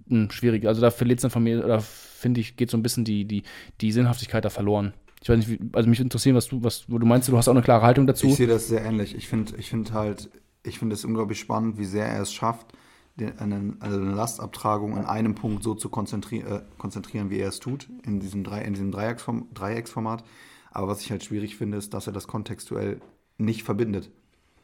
[0.06, 0.66] mh, schwierig.
[0.66, 3.24] Also da verliert es dann von mir, oder finde ich, geht so ein bisschen die,
[3.24, 3.42] die,
[3.80, 4.94] die Sinnhaftigkeit da verloren.
[5.22, 7.52] Ich weiß nicht, wie, also mich interessiert, was du, was, du meinst, du hast auch
[7.52, 8.28] eine klare Haltung dazu.
[8.28, 9.14] Ich sehe das sehr ähnlich.
[9.16, 10.30] Ich finde ich find halt,
[10.62, 12.72] ich finde es unglaublich spannend, wie sehr er es schafft,
[13.16, 17.48] den, einen, also eine Lastabtragung in einem Punkt so zu konzentri äh, konzentrieren, wie er
[17.48, 20.24] es tut, in diesem, Drei, in diesem Dreiecksform, Dreiecksformat.
[20.70, 23.00] Aber was ich halt schwierig finde, ist, dass er das kontextuell
[23.38, 24.10] nicht verbindet.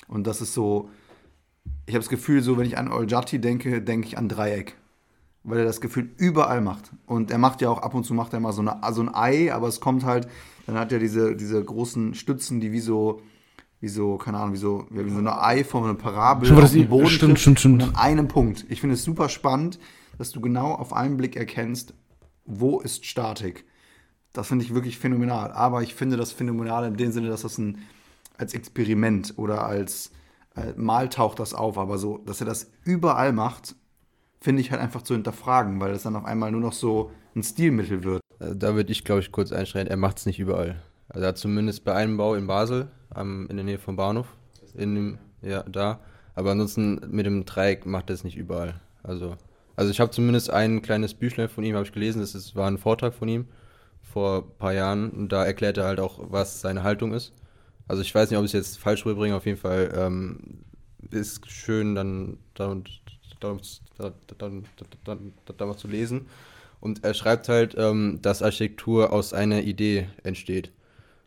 [0.08, 0.90] Und das ist so,
[1.86, 4.76] ich habe das Gefühl, so wenn ich an Oljati denke, denke ich an Dreieck.
[5.44, 6.92] Weil er das Gefühl überall macht.
[7.06, 9.12] Und er macht ja auch ab und zu macht er mal so, eine, so ein
[9.12, 10.28] Ei, aber es kommt halt,
[10.66, 13.20] dann hat er diese, diese großen Stützen, die wie so,
[13.80, 16.88] wie so, keine Ahnung, wie so, wie so eine Eiform, eine Parabel Stimmt, auf dem
[16.88, 17.82] Boden stimmt, stimmt, stimmt.
[17.82, 18.64] an einem Punkt.
[18.68, 19.80] Ich finde es super spannend,
[20.18, 21.94] dass du genau auf einen Blick erkennst,
[22.44, 23.64] wo ist Statik.
[24.32, 25.50] Das finde ich wirklich phänomenal.
[25.52, 27.78] Aber ich finde das phänomenal in dem Sinne, dass das ein,
[28.38, 30.12] als Experiment oder als
[30.54, 33.74] äh, mal taucht das auf, aber so, dass er das überall macht,
[34.42, 37.42] finde ich halt einfach zu hinterfragen, weil das dann auf einmal nur noch so ein
[37.42, 38.20] Stilmittel wird.
[38.40, 40.82] Äh, Da würde ich, glaube ich, kurz einschreien, er macht es nicht überall.
[41.08, 44.26] Also er hat zumindest bei einem Bau in Basel, am, in der Nähe vom Bahnhof,
[44.74, 46.00] in dem, ja, da.
[46.34, 48.80] Aber ansonsten mit dem Dreieck macht er es nicht überall.
[49.02, 49.36] Also,
[49.76, 52.68] also ich habe zumindest ein kleines Büchlein von ihm, habe ich gelesen, das ist, war
[52.68, 53.46] ein Vortrag von ihm
[54.02, 57.32] vor ein paar Jahren und da erklärt er halt auch, was seine Haltung ist.
[57.88, 60.64] Also ich weiß nicht, ob ich es jetzt falsch rüberbringe, auf jeden Fall ähm,
[61.10, 62.76] ist schön, dann da,
[63.42, 63.58] da,
[63.98, 64.50] da, da,
[65.04, 66.26] da, da, da was zu lesen.
[66.80, 70.72] Und er schreibt halt, ähm, dass Architektur aus einer Idee entsteht.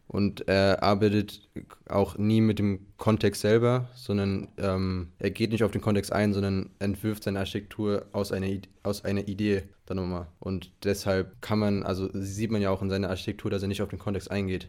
[0.07, 1.49] Und er arbeitet
[1.89, 6.33] auch nie mit dem Kontext selber, sondern ähm, er geht nicht auf den Kontext ein,
[6.33, 8.47] sondern entwirft seine Architektur aus einer,
[8.83, 10.27] aus einer Idee dann nochmal.
[10.39, 13.81] Und deshalb kann man, also sieht man ja auch in seiner Architektur, dass er nicht
[13.81, 14.67] auf den Kontext eingeht.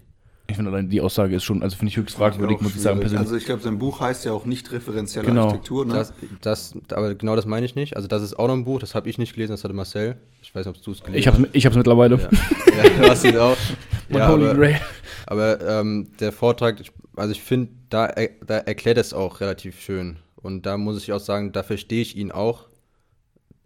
[0.49, 3.01] Ich finde allein die Aussage ist schon, also finde ich höchst fragwürdig, muss ich sagen,
[3.01, 3.25] persönlich.
[3.27, 5.47] Also ich glaube, sein Buch heißt ja auch nicht referenzielle Genau.
[5.47, 5.85] Architektur.
[5.85, 5.95] Ne?
[5.95, 7.97] Das, das, aber genau das meine ich nicht.
[7.97, 10.17] Also das ist auch noch ein Buch, das habe ich nicht gelesen, das hatte Marcel.
[10.43, 12.17] Ich weiß nicht, ob du es gelesen ich hab's, ich hab's mittlerweile.
[12.17, 13.57] Ja, ja du hast ihn auch.
[14.09, 14.81] Mein ja, Holy aber, Grail.
[15.27, 16.81] aber ähm, der Vortrag,
[17.17, 20.19] also ich finde, da, er- da erklärt es auch relativ schön.
[20.37, 22.67] Und da muss ich auch sagen, da verstehe ich ihn auch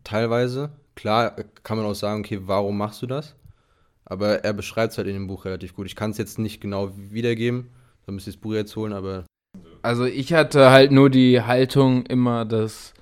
[0.04, 0.70] teilweise.
[0.94, 3.34] Klar äh, kann man auch sagen, okay, warum machst du das?
[4.10, 5.86] Aber er beschreibt es halt in dem Buch relativ gut.
[5.86, 7.68] Ich kann es jetzt nicht genau wiedergeben,
[8.06, 9.24] da müsste ich das Buch jetzt holen, aber
[9.82, 12.92] Also ich hatte halt nur die Haltung immer, dass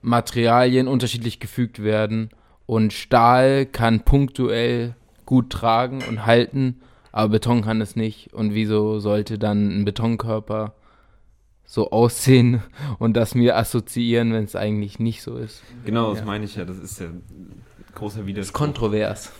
[0.00, 2.30] Materialien unterschiedlich gefügt werden
[2.66, 4.94] und Stahl kann punktuell
[5.26, 6.80] gut tragen und halten,
[7.10, 8.32] aber Beton kann es nicht.
[8.32, 10.74] Und wieso sollte dann ein Betonkörper
[11.64, 12.62] so aussehen
[12.98, 15.62] und das mir assoziieren, wenn es eigentlich nicht so ist?
[15.84, 16.26] Genau, das Ja.
[16.26, 16.64] meine ich ja.
[16.64, 17.22] Das ist ja ein
[17.94, 18.58] großer Das ist Widerspruch.
[18.60, 19.32] kontrovers.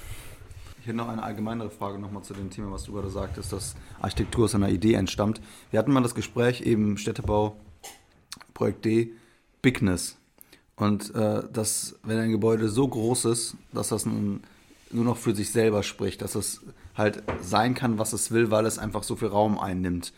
[0.85, 3.75] Ich hätte noch eine allgemeinere Frage nochmal zu dem Thema, was du gerade sagtest, dass
[4.03, 5.41] Architektur aus einer Idee entstammt.
[5.71, 7.57] Wir hatten mal das Gespräch eben Städtebau,
[8.53, 9.13] Projekt D,
[9.63, 10.19] Bigness.
[10.77, 14.43] Und äh, dass, wenn ein Gebäude so groß ist, dass das nun
[14.91, 16.61] nur noch für sich selber spricht, dass es
[16.95, 20.13] halt sein kann, was es will, weil es einfach so viel Raum einnimmt.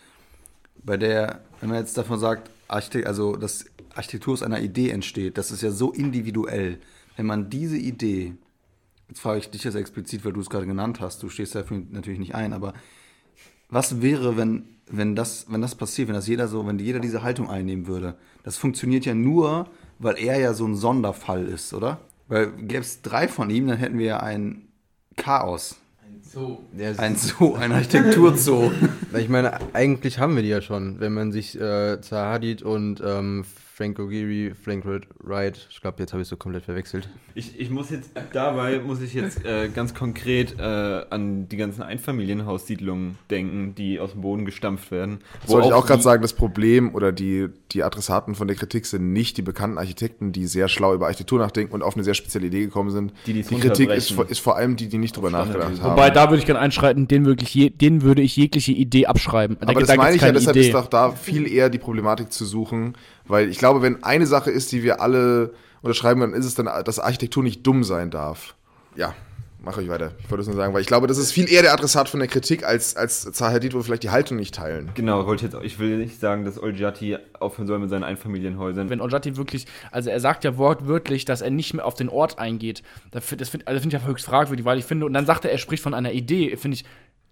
[0.82, 5.38] Bei der, wenn man jetzt davon sagt, Architekt, also dass Architektur aus einer Idee entsteht,
[5.38, 6.80] das ist ja so individuell.
[7.14, 8.34] Wenn man diese Idee
[9.08, 11.22] Jetzt frage ich dich jetzt explizit, weil du es gerade genannt hast.
[11.22, 12.72] Du stehst dafür natürlich nicht ein, aber
[13.68, 17.22] was wäre, wenn, wenn, das, wenn das passiert, wenn das jeder so, wenn jeder diese
[17.22, 18.14] Haltung einnehmen würde?
[18.42, 21.98] Das funktioniert ja nur, weil er ja so ein Sonderfall ist, oder?
[22.28, 24.68] Weil gäbe es drei von ihm, dann hätten wir ja ein
[25.16, 25.76] Chaos.
[26.98, 28.72] Ein Zoo, ein Architekturzoo.
[29.12, 31.00] Na, Ich meine, eigentlich haben wir die ja schon.
[31.00, 33.44] Wenn man sich äh, Zaha Hadid und ähm,
[33.76, 37.10] Frank O'Geary, Frank Wright, ich glaube, jetzt habe ich so komplett verwechselt.
[37.34, 41.82] Ich, ich muss jetzt, dabei muss ich jetzt äh, ganz konkret äh, an die ganzen
[41.82, 45.18] Einfamilienhaussiedlungen denken, die aus dem Boden gestampft werden.
[45.42, 48.86] Das wollte ich auch gerade sagen, das Problem oder die, die Adressaten von der Kritik
[48.86, 52.14] sind nicht die bekannten Architekten, die sehr schlau über Architektur nachdenken und auf eine sehr
[52.14, 53.12] spezielle Idee gekommen sind.
[53.26, 55.92] Die die Kritik ist, ist vor allem die, die nicht drüber nachgedacht haben.
[55.92, 59.58] Wobei, da würde ich gerne einschreiten, den, wirklich je, den würde ich jegliche Idee abschreiben.
[59.60, 60.66] Da, Aber da das meine gibt's ich ja, deshalb Idee.
[60.68, 62.94] ist doch da viel eher die Problematik zu suchen,
[63.28, 66.66] weil ich glaube, wenn eine Sache ist, die wir alle unterschreiben, dann ist es dann,
[66.84, 68.54] dass Architektur nicht dumm sein darf.
[68.96, 69.14] Ja,
[69.66, 70.12] mache ich weiter.
[70.20, 72.20] Ich wollte es nur sagen, weil ich glaube, das ist viel eher der Adressat von
[72.20, 74.90] der Kritik, als, als Zahadid, wo wir vielleicht die Haltung nicht teilen.
[74.94, 78.04] Genau, wollte ich jetzt auch, ich will nicht sagen, dass Olgiati aufhören soll mit seinen
[78.04, 78.88] Einfamilienhäusern.
[78.88, 82.38] wenn Ojati wirklich, also er sagt ja wortwörtlich, dass er nicht mehr auf den Ort
[82.38, 82.82] eingeht.
[83.10, 85.50] Das finde also find ich ja höchst fragwürdig, weil ich finde, und dann sagt er,
[85.50, 86.84] er spricht von einer Idee, finde ich,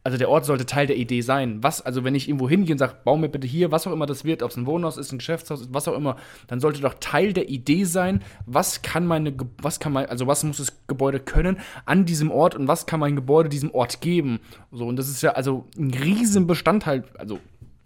[0.05, 1.63] also der Ort sollte Teil der Idee sein.
[1.63, 4.05] Was, also wenn ich irgendwo hingehe und sage, bau mir bitte hier, was auch immer
[4.05, 6.83] das wird, ob es ein Wohnhaus ist, ein Geschäftshaus ist, was auch immer, dann sollte
[6.83, 10.75] doch Teil der Idee sein, was kann meine, was kann mein, also was muss das
[10.87, 14.41] Gebäude können an diesem Ort und was kann mein Gebäude diesem Ort geben.
[14.71, 17.39] So, und das ist ja also ein riesen Bestandteil, also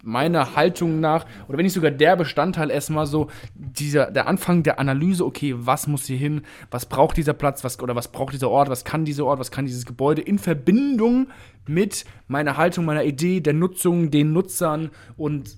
[0.03, 4.79] meiner Haltung nach, oder wenn nicht sogar der Bestandteil erstmal so, dieser, der Anfang der
[4.79, 6.41] Analyse, okay, was muss hier hin,
[6.71, 9.51] was braucht dieser Platz, was, oder was braucht dieser Ort, was kann dieser Ort, was
[9.51, 11.27] kann dieses Gebäude in Verbindung
[11.67, 14.89] mit meiner Haltung, meiner Idee, der Nutzung, den Nutzern?
[15.17, 15.57] Und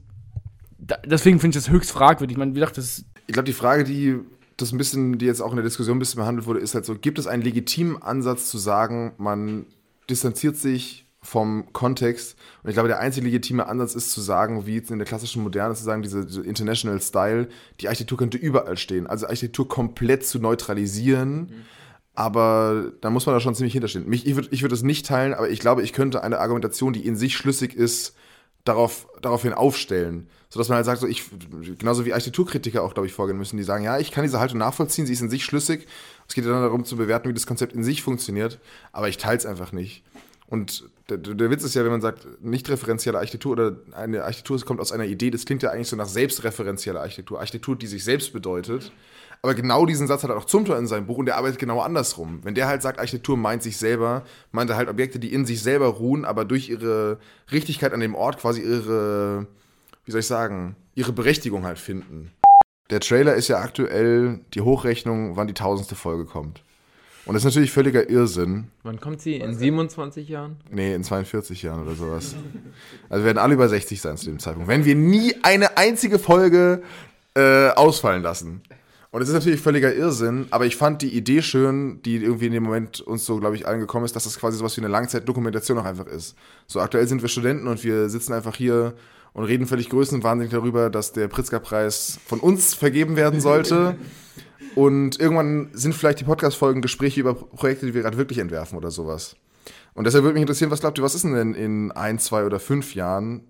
[0.77, 2.35] da, deswegen finde ich das höchst fragwürdig.
[2.35, 4.19] Ich meine, wie gesagt, das Ich glaube, die Frage, die
[4.57, 6.85] das ein bisschen, die jetzt auch in der Diskussion ein bisschen behandelt wurde, ist halt
[6.85, 9.65] so, gibt es einen legitimen Ansatz zu sagen, man
[10.09, 14.75] distanziert sich vom Kontext und ich glaube, der einzige legitime Ansatz ist zu sagen, wie
[14.75, 17.47] jetzt in der klassischen Moderne zu sagen, diese, diese International Style,
[17.79, 19.05] die Architektur könnte überall stehen.
[19.05, 21.65] Also Architektur komplett zu neutralisieren,
[22.15, 24.09] aber da muss man da schon ziemlich hinterstehen.
[24.09, 26.91] Mich, ich würde ich würd das nicht teilen, aber ich glaube, ich könnte eine Argumentation,
[26.91, 28.15] die in sich schlüssig ist,
[28.63, 30.27] darauf, daraufhin aufstellen.
[30.49, 31.23] Sodass man halt sagt, so ich,
[31.77, 34.57] genauso wie Architekturkritiker auch, glaube ich, vorgehen müssen, die sagen, ja, ich kann diese Haltung
[34.57, 35.87] nachvollziehen, sie ist in sich schlüssig.
[36.27, 38.59] Es geht ja dann darum zu bewerten, wie das Konzept in sich funktioniert,
[38.91, 40.03] aber ich teile es einfach nicht.
[40.47, 44.59] Und der, der Witz ist ja, wenn man sagt, nicht referenzielle Architektur oder eine Architektur
[44.61, 47.39] kommt aus einer Idee, das klingt ja eigentlich so nach selbstreferenzieller Architektur.
[47.39, 48.91] Architektur, die sich selbst bedeutet.
[49.43, 51.79] Aber genau diesen Satz hat er auch Zumthor in seinem Buch und der arbeitet genau
[51.79, 52.41] andersrum.
[52.43, 55.63] Wenn der halt sagt, Architektur meint sich selber, meint er halt Objekte, die in sich
[55.63, 57.19] selber ruhen, aber durch ihre
[57.51, 59.47] Richtigkeit an dem Ort quasi ihre,
[60.05, 62.31] wie soll ich sagen, ihre Berechtigung halt finden.
[62.91, 66.61] Der Trailer ist ja aktuell die Hochrechnung, wann die tausendste Folge kommt.
[67.25, 68.65] Und das ist natürlich völliger Irrsinn.
[68.83, 69.35] Wann kommt sie?
[69.35, 70.57] In 27 Jahren?
[70.71, 72.35] Nee, in 42 Jahren oder sowas.
[73.09, 74.67] Also wir werden alle über 60 sein zu dem Zeitpunkt.
[74.67, 76.81] Wenn wir nie eine einzige Folge
[77.35, 78.61] äh, ausfallen lassen.
[79.11, 82.53] Und es ist natürlich völliger Irrsinn, aber ich fand die Idee schön, die irgendwie in
[82.53, 84.87] dem Moment uns so, glaube ich, allen gekommen ist, dass das quasi sowas wie eine
[84.87, 86.35] Langzeitdokumentation auch einfach ist.
[86.65, 88.93] So aktuell sind wir Studenten und wir sitzen einfach hier
[89.33, 93.95] und reden völlig größenwahnsinnig darüber, dass der Pritzker-Preis von uns vergeben werden sollte.
[94.75, 98.91] Und irgendwann sind vielleicht die Podcast-Folgen Gespräche über Projekte, die wir gerade wirklich entwerfen oder
[98.91, 99.35] sowas.
[99.93, 102.59] Und deshalb würde mich interessieren, was glaubt ihr, was ist denn in ein, zwei oder
[102.59, 103.41] fünf Jahren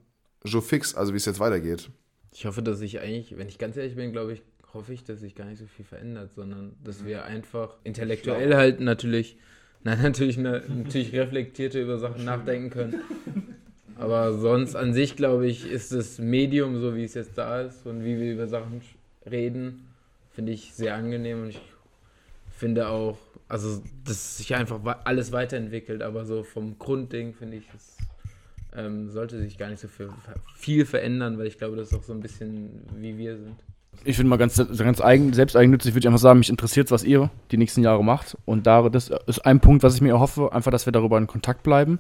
[0.43, 1.89] so fix, also wie es jetzt weitergeht?
[2.33, 4.41] Ich hoffe, dass ich eigentlich, wenn ich ganz ehrlich bin, glaube ich,
[4.73, 8.79] hoffe ich, dass sich gar nicht so viel verändert, sondern dass wir einfach intellektuell halt
[8.79, 9.37] natürlich,
[9.83, 13.01] nein, natürlich, ne, natürlich reflektierte über Sachen nachdenken können.
[13.97, 17.85] Aber sonst an sich, glaube ich, ist das Medium, so wie es jetzt da ist
[17.85, 18.81] und wie wir über Sachen
[19.29, 19.90] reden,
[20.33, 21.61] finde ich sehr angenehm und ich
[22.49, 23.17] finde auch,
[23.47, 27.97] also, dass sich einfach alles weiterentwickelt, aber so vom Grundding finde ich, es
[28.75, 30.09] ähm, sollte sich gar nicht so viel,
[30.55, 33.55] viel verändern, weil ich glaube, das ist auch so ein bisschen wie wir sind.
[34.05, 37.29] ich finde mal ganz, ganz eigen, selbsteigennützig, würde ich einfach sagen, mich interessiert, was ihr
[37.51, 38.37] die nächsten Jahre macht.
[38.45, 41.27] Und da, das ist ein Punkt, was ich mir erhoffe, einfach, dass wir darüber in
[41.27, 41.99] Kontakt bleiben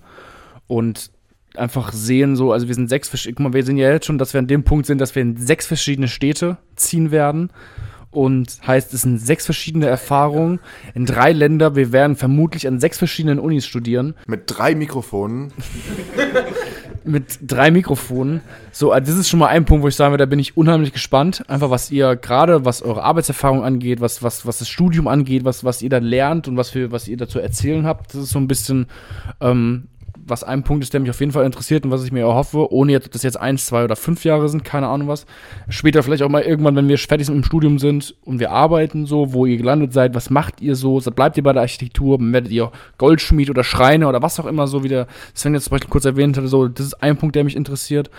[0.67, 1.11] und
[1.55, 4.33] einfach sehen, so, also wir sind sechs, guck mal, wir sehen ja jetzt schon, dass
[4.33, 7.49] wir an dem Punkt sind, dass wir in sechs verschiedene Städte ziehen werden.
[8.11, 10.59] Und heißt, es sind sechs verschiedene Erfahrungen
[10.93, 11.75] in drei Länder.
[11.77, 15.53] Wir werden vermutlich an sechs verschiedenen Unis studieren Mit drei Mikrofonen.
[17.03, 18.41] mit drei Mikrofonen.
[18.71, 20.57] So, also das ist schon mal ein Punkt, wo ich sagen würde, da bin ich
[20.57, 21.43] unheimlich gespannt.
[21.47, 25.63] Einfach, was ihr gerade, was eure Arbeitserfahrung angeht, was, was, was das Studium angeht, was,
[25.63, 28.13] was ihr da lernt und was, für, was ihr da zu erzählen habt.
[28.13, 28.87] Das ist so ein bisschen,
[29.39, 29.87] ähm,
[30.25, 32.71] was ein Punkt ist, der mich auf jeden Fall interessiert und was ich mir erhoffe,
[32.71, 35.25] ohne jetzt, ob das jetzt eins, zwei oder fünf Jahre sind, keine Ahnung was.
[35.69, 39.05] Später vielleicht auch mal irgendwann, wenn wir fertig sind im Studium sind und wir arbeiten
[39.05, 40.99] so, wo ihr gelandet seid, was macht ihr so?
[40.99, 42.17] Bleibt ihr bei der Architektur?
[42.19, 45.71] Werdet ihr Goldschmied oder Schreiner oder was auch immer so, wie der Sven jetzt zum
[45.71, 48.09] Beispiel kurz erwähnt hatte, so, das ist ein Punkt, der mich interessiert.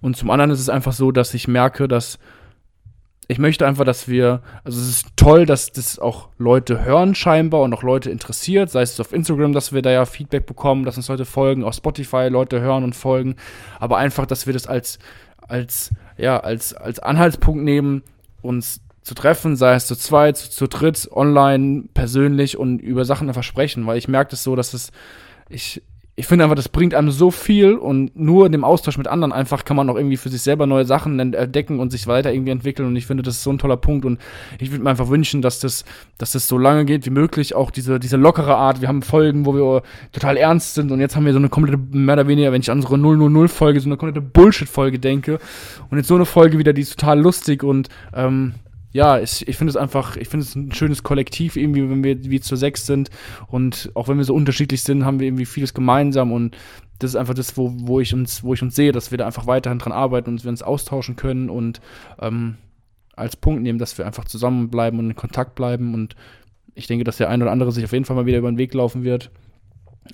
[0.00, 2.18] Und zum anderen ist es einfach so, dass ich merke, dass
[3.30, 7.60] ich möchte einfach, dass wir, also es ist toll, dass das auch Leute hören scheinbar
[7.60, 10.96] und auch Leute interessiert, sei es auf Instagram, dass wir da ja Feedback bekommen, dass
[10.96, 13.36] uns Leute folgen, auf Spotify Leute hören und folgen,
[13.78, 14.98] aber einfach, dass wir das als,
[15.46, 18.02] als, ja, als, als Anhaltspunkt nehmen,
[18.40, 23.28] uns zu treffen, sei es zu zweit, zu, zu dritt, online, persönlich und über Sachen
[23.28, 24.90] einfach sprechen, weil ich merke das so, dass es,
[25.50, 25.82] ich,
[26.18, 29.32] ich finde einfach, das bringt einem so viel und nur in dem Austausch mit anderen
[29.32, 32.32] einfach kann man auch irgendwie für sich selber neue Sachen ent- entdecken und sich weiter
[32.32, 34.18] irgendwie entwickeln und ich finde, das ist so ein toller Punkt und
[34.58, 35.84] ich würde mir einfach wünschen, dass das,
[36.18, 39.46] dass das so lange geht wie möglich, auch diese, diese lockere Art, wir haben Folgen,
[39.46, 42.50] wo wir total ernst sind und jetzt haben wir so eine komplette, mehr oder weniger,
[42.50, 45.38] wenn ich an unsere 000-Folge, so eine komplette Bullshit-Folge denke
[45.88, 48.54] und jetzt so eine Folge wieder, die ist total lustig und ähm,
[48.90, 52.24] ja, ich, ich finde es einfach, ich finde es ein schönes Kollektiv, irgendwie, wenn wir
[52.24, 53.10] wie zu sechs sind.
[53.46, 56.32] Und auch wenn wir so unterschiedlich sind, haben wir irgendwie vieles gemeinsam.
[56.32, 56.56] Und
[56.98, 59.26] das ist einfach das, wo, wo ich uns, wo ich uns sehe, dass wir da
[59.26, 61.80] einfach weiterhin dran arbeiten und wir uns austauschen können und
[62.20, 62.56] ähm,
[63.14, 65.92] als Punkt nehmen, dass wir einfach zusammenbleiben und in Kontakt bleiben.
[65.92, 66.16] Und
[66.74, 68.58] ich denke, dass der ein oder andere sich auf jeden Fall mal wieder über den
[68.58, 69.30] Weg laufen wird.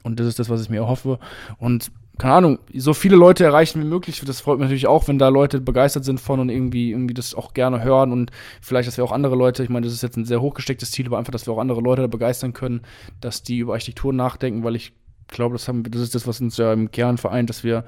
[0.02, 1.18] Und das ist das, was ich mir erhoffe.
[1.58, 4.22] Und keine Ahnung, so viele Leute erreichen wie möglich.
[4.24, 7.34] Das freut mich natürlich auch, wenn da Leute begeistert sind von und irgendwie, irgendwie das
[7.34, 8.30] auch gerne hören und
[8.60, 11.06] vielleicht, dass wir auch andere Leute, ich meine, das ist jetzt ein sehr hochgestecktes Ziel,
[11.06, 12.82] aber einfach, dass wir auch andere Leute da begeistern können,
[13.20, 14.92] dass die über Architektur nachdenken, weil ich
[15.26, 17.84] glaube, das, haben, das ist das, was uns ja im Kern vereint, dass wir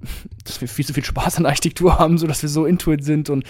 [0.44, 3.30] dass wir viel zu viel Spaß an Architektur haben, so dass wir so intuit sind
[3.30, 3.44] und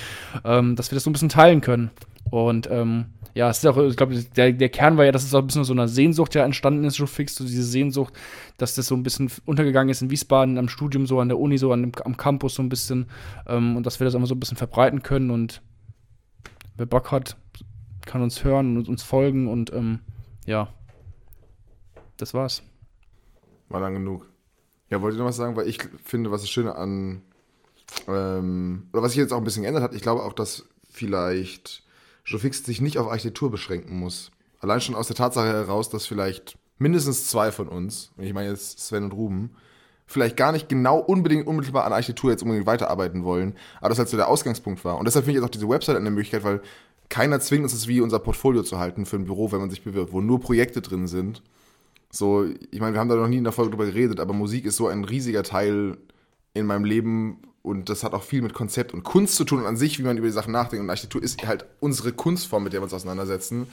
[0.45, 1.91] ähm, dass wir das so ein bisschen teilen können.
[2.31, 5.35] Und ähm, ja, es ist auch, ich glaube, der, der Kern war ja, dass es
[5.35, 8.15] auch ein bisschen so eine Sehnsucht ja entstanden ist, so fix, so diese Sehnsucht,
[8.57, 11.59] dass das so ein bisschen untergegangen ist in Wiesbaden, am Studium, so an der Uni,
[11.59, 13.07] so an dem, am Campus so ein bisschen
[13.47, 15.63] ähm, und dass wir das einfach so ein bisschen verbreiten können und
[16.77, 17.37] wer Bock hat,
[18.07, 20.01] kann uns hören und uns folgen und ähm,
[20.47, 20.73] ja,
[22.17, 22.63] das war's.
[23.69, 24.27] War lang genug.
[24.91, 27.23] Ja, wollte ich noch was sagen, weil ich finde, was das Schöne an,
[28.09, 31.85] ähm, oder was sich jetzt auch ein bisschen geändert hat, ich glaube auch, dass vielleicht
[32.29, 34.31] Jofix sich nicht auf Architektur beschränken muss.
[34.61, 38.51] Allein schon aus der Tatsache heraus, dass vielleicht mindestens zwei von uns, und ich meine
[38.51, 39.51] jetzt Sven und Ruben,
[40.07, 44.09] vielleicht gar nicht genau unbedingt unmittelbar an Architektur jetzt unbedingt weiterarbeiten wollen, aber das halt
[44.09, 44.99] so der Ausgangspunkt war.
[44.99, 46.61] Und deshalb finde ich jetzt auch diese Website eine Möglichkeit, weil
[47.09, 49.83] keiner zwingt uns es wie unser Portfolio zu halten für ein Büro, wenn man sich
[49.83, 51.43] bewirbt, wo nur Projekte drin sind.
[52.11, 54.65] So, ich meine, wir haben da noch nie in der Folge drüber geredet, aber Musik
[54.65, 55.99] ist so ein riesiger Teil
[56.55, 59.67] in meinem Leben und das hat auch viel mit Konzept und Kunst zu tun und
[59.67, 60.83] an sich, wie man über die Sachen nachdenkt.
[60.83, 63.67] Und Architektur ist halt unsere Kunstform, mit der wir uns auseinandersetzen.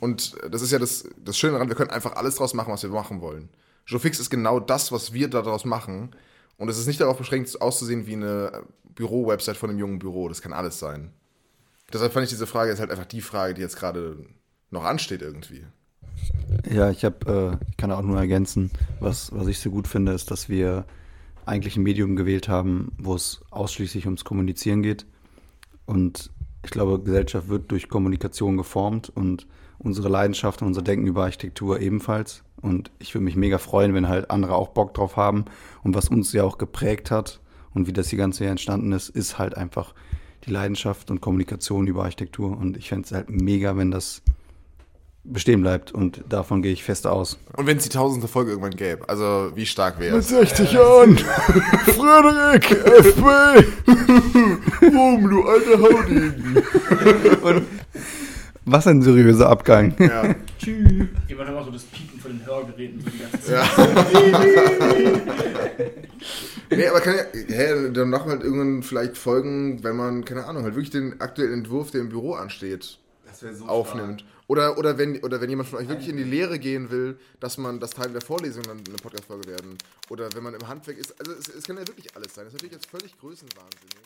[0.00, 2.82] Und das ist ja das, das Schöne daran, wir können einfach alles draus machen, was
[2.82, 3.48] wir machen wollen.
[3.86, 6.14] Jofix ist genau das, was wir daraus machen.
[6.56, 8.62] Und es ist nicht darauf beschränkt, auszusehen wie eine
[8.94, 10.28] Büro-Website von einem jungen Büro.
[10.28, 11.12] Das kann alles sein.
[11.92, 14.16] Deshalb fand ich diese Frage jetzt halt einfach die Frage, die jetzt gerade
[14.70, 15.66] noch ansteht irgendwie.
[16.70, 18.70] Ja, ich habe, äh, ich kann auch nur ergänzen,
[19.00, 20.86] was, was ich so gut finde, ist, dass wir
[21.46, 25.06] eigentlich ein Medium gewählt haben, wo es ausschließlich ums Kommunizieren geht.
[25.86, 26.30] Und
[26.64, 29.46] ich glaube, Gesellschaft wird durch Kommunikation geformt und
[29.78, 32.44] unsere Leidenschaft und unser Denken über Architektur ebenfalls.
[32.60, 35.44] Und ich würde mich mega freuen, wenn halt andere auch Bock drauf haben.
[35.82, 37.40] Und was uns ja auch geprägt hat
[37.74, 39.94] und wie das hier Ganze hier entstanden ist, ist halt einfach
[40.44, 42.56] die Leidenschaft und Kommunikation über Architektur.
[42.56, 44.22] Und ich fände es halt mega, wenn das
[45.24, 45.92] bestehen bleibt.
[45.92, 47.38] Und davon gehe ich fest aus.
[47.56, 50.28] Und wenn es die tausendste Folge irgendwann gäbe, also wie stark wäre es?
[50.28, 51.18] 60 Jahren!
[51.86, 53.22] Frederik, FB!
[54.92, 56.62] Boom, du alter Haudegen!
[57.42, 57.66] Und
[58.64, 59.94] was ein seriöser Abgang.
[59.98, 60.34] Ja.
[61.28, 63.68] Jemand hat auch so das Piepen von den Hörgeräten so die ganze Zeit.
[66.70, 70.46] Nee, aber kann ja, hä, dann machen wir halt irgendwann vielleicht Folgen, wenn man, keine
[70.46, 72.98] Ahnung, halt wirklich den aktuellen Entwurf, der im Büro ansteht,
[73.66, 74.24] aufnimmt.
[74.52, 77.56] Oder, oder, wenn, oder wenn jemand von euch wirklich in die Lehre gehen will, dass
[77.56, 79.78] man das Teil der Vorlesung dann eine Podcast-Folge werden.
[80.10, 81.18] Oder wenn man im Handwerk ist.
[81.18, 82.44] Also es, es kann ja wirklich alles sein.
[82.44, 83.96] Das ist natürlich jetzt völlig größenwahnsinnig.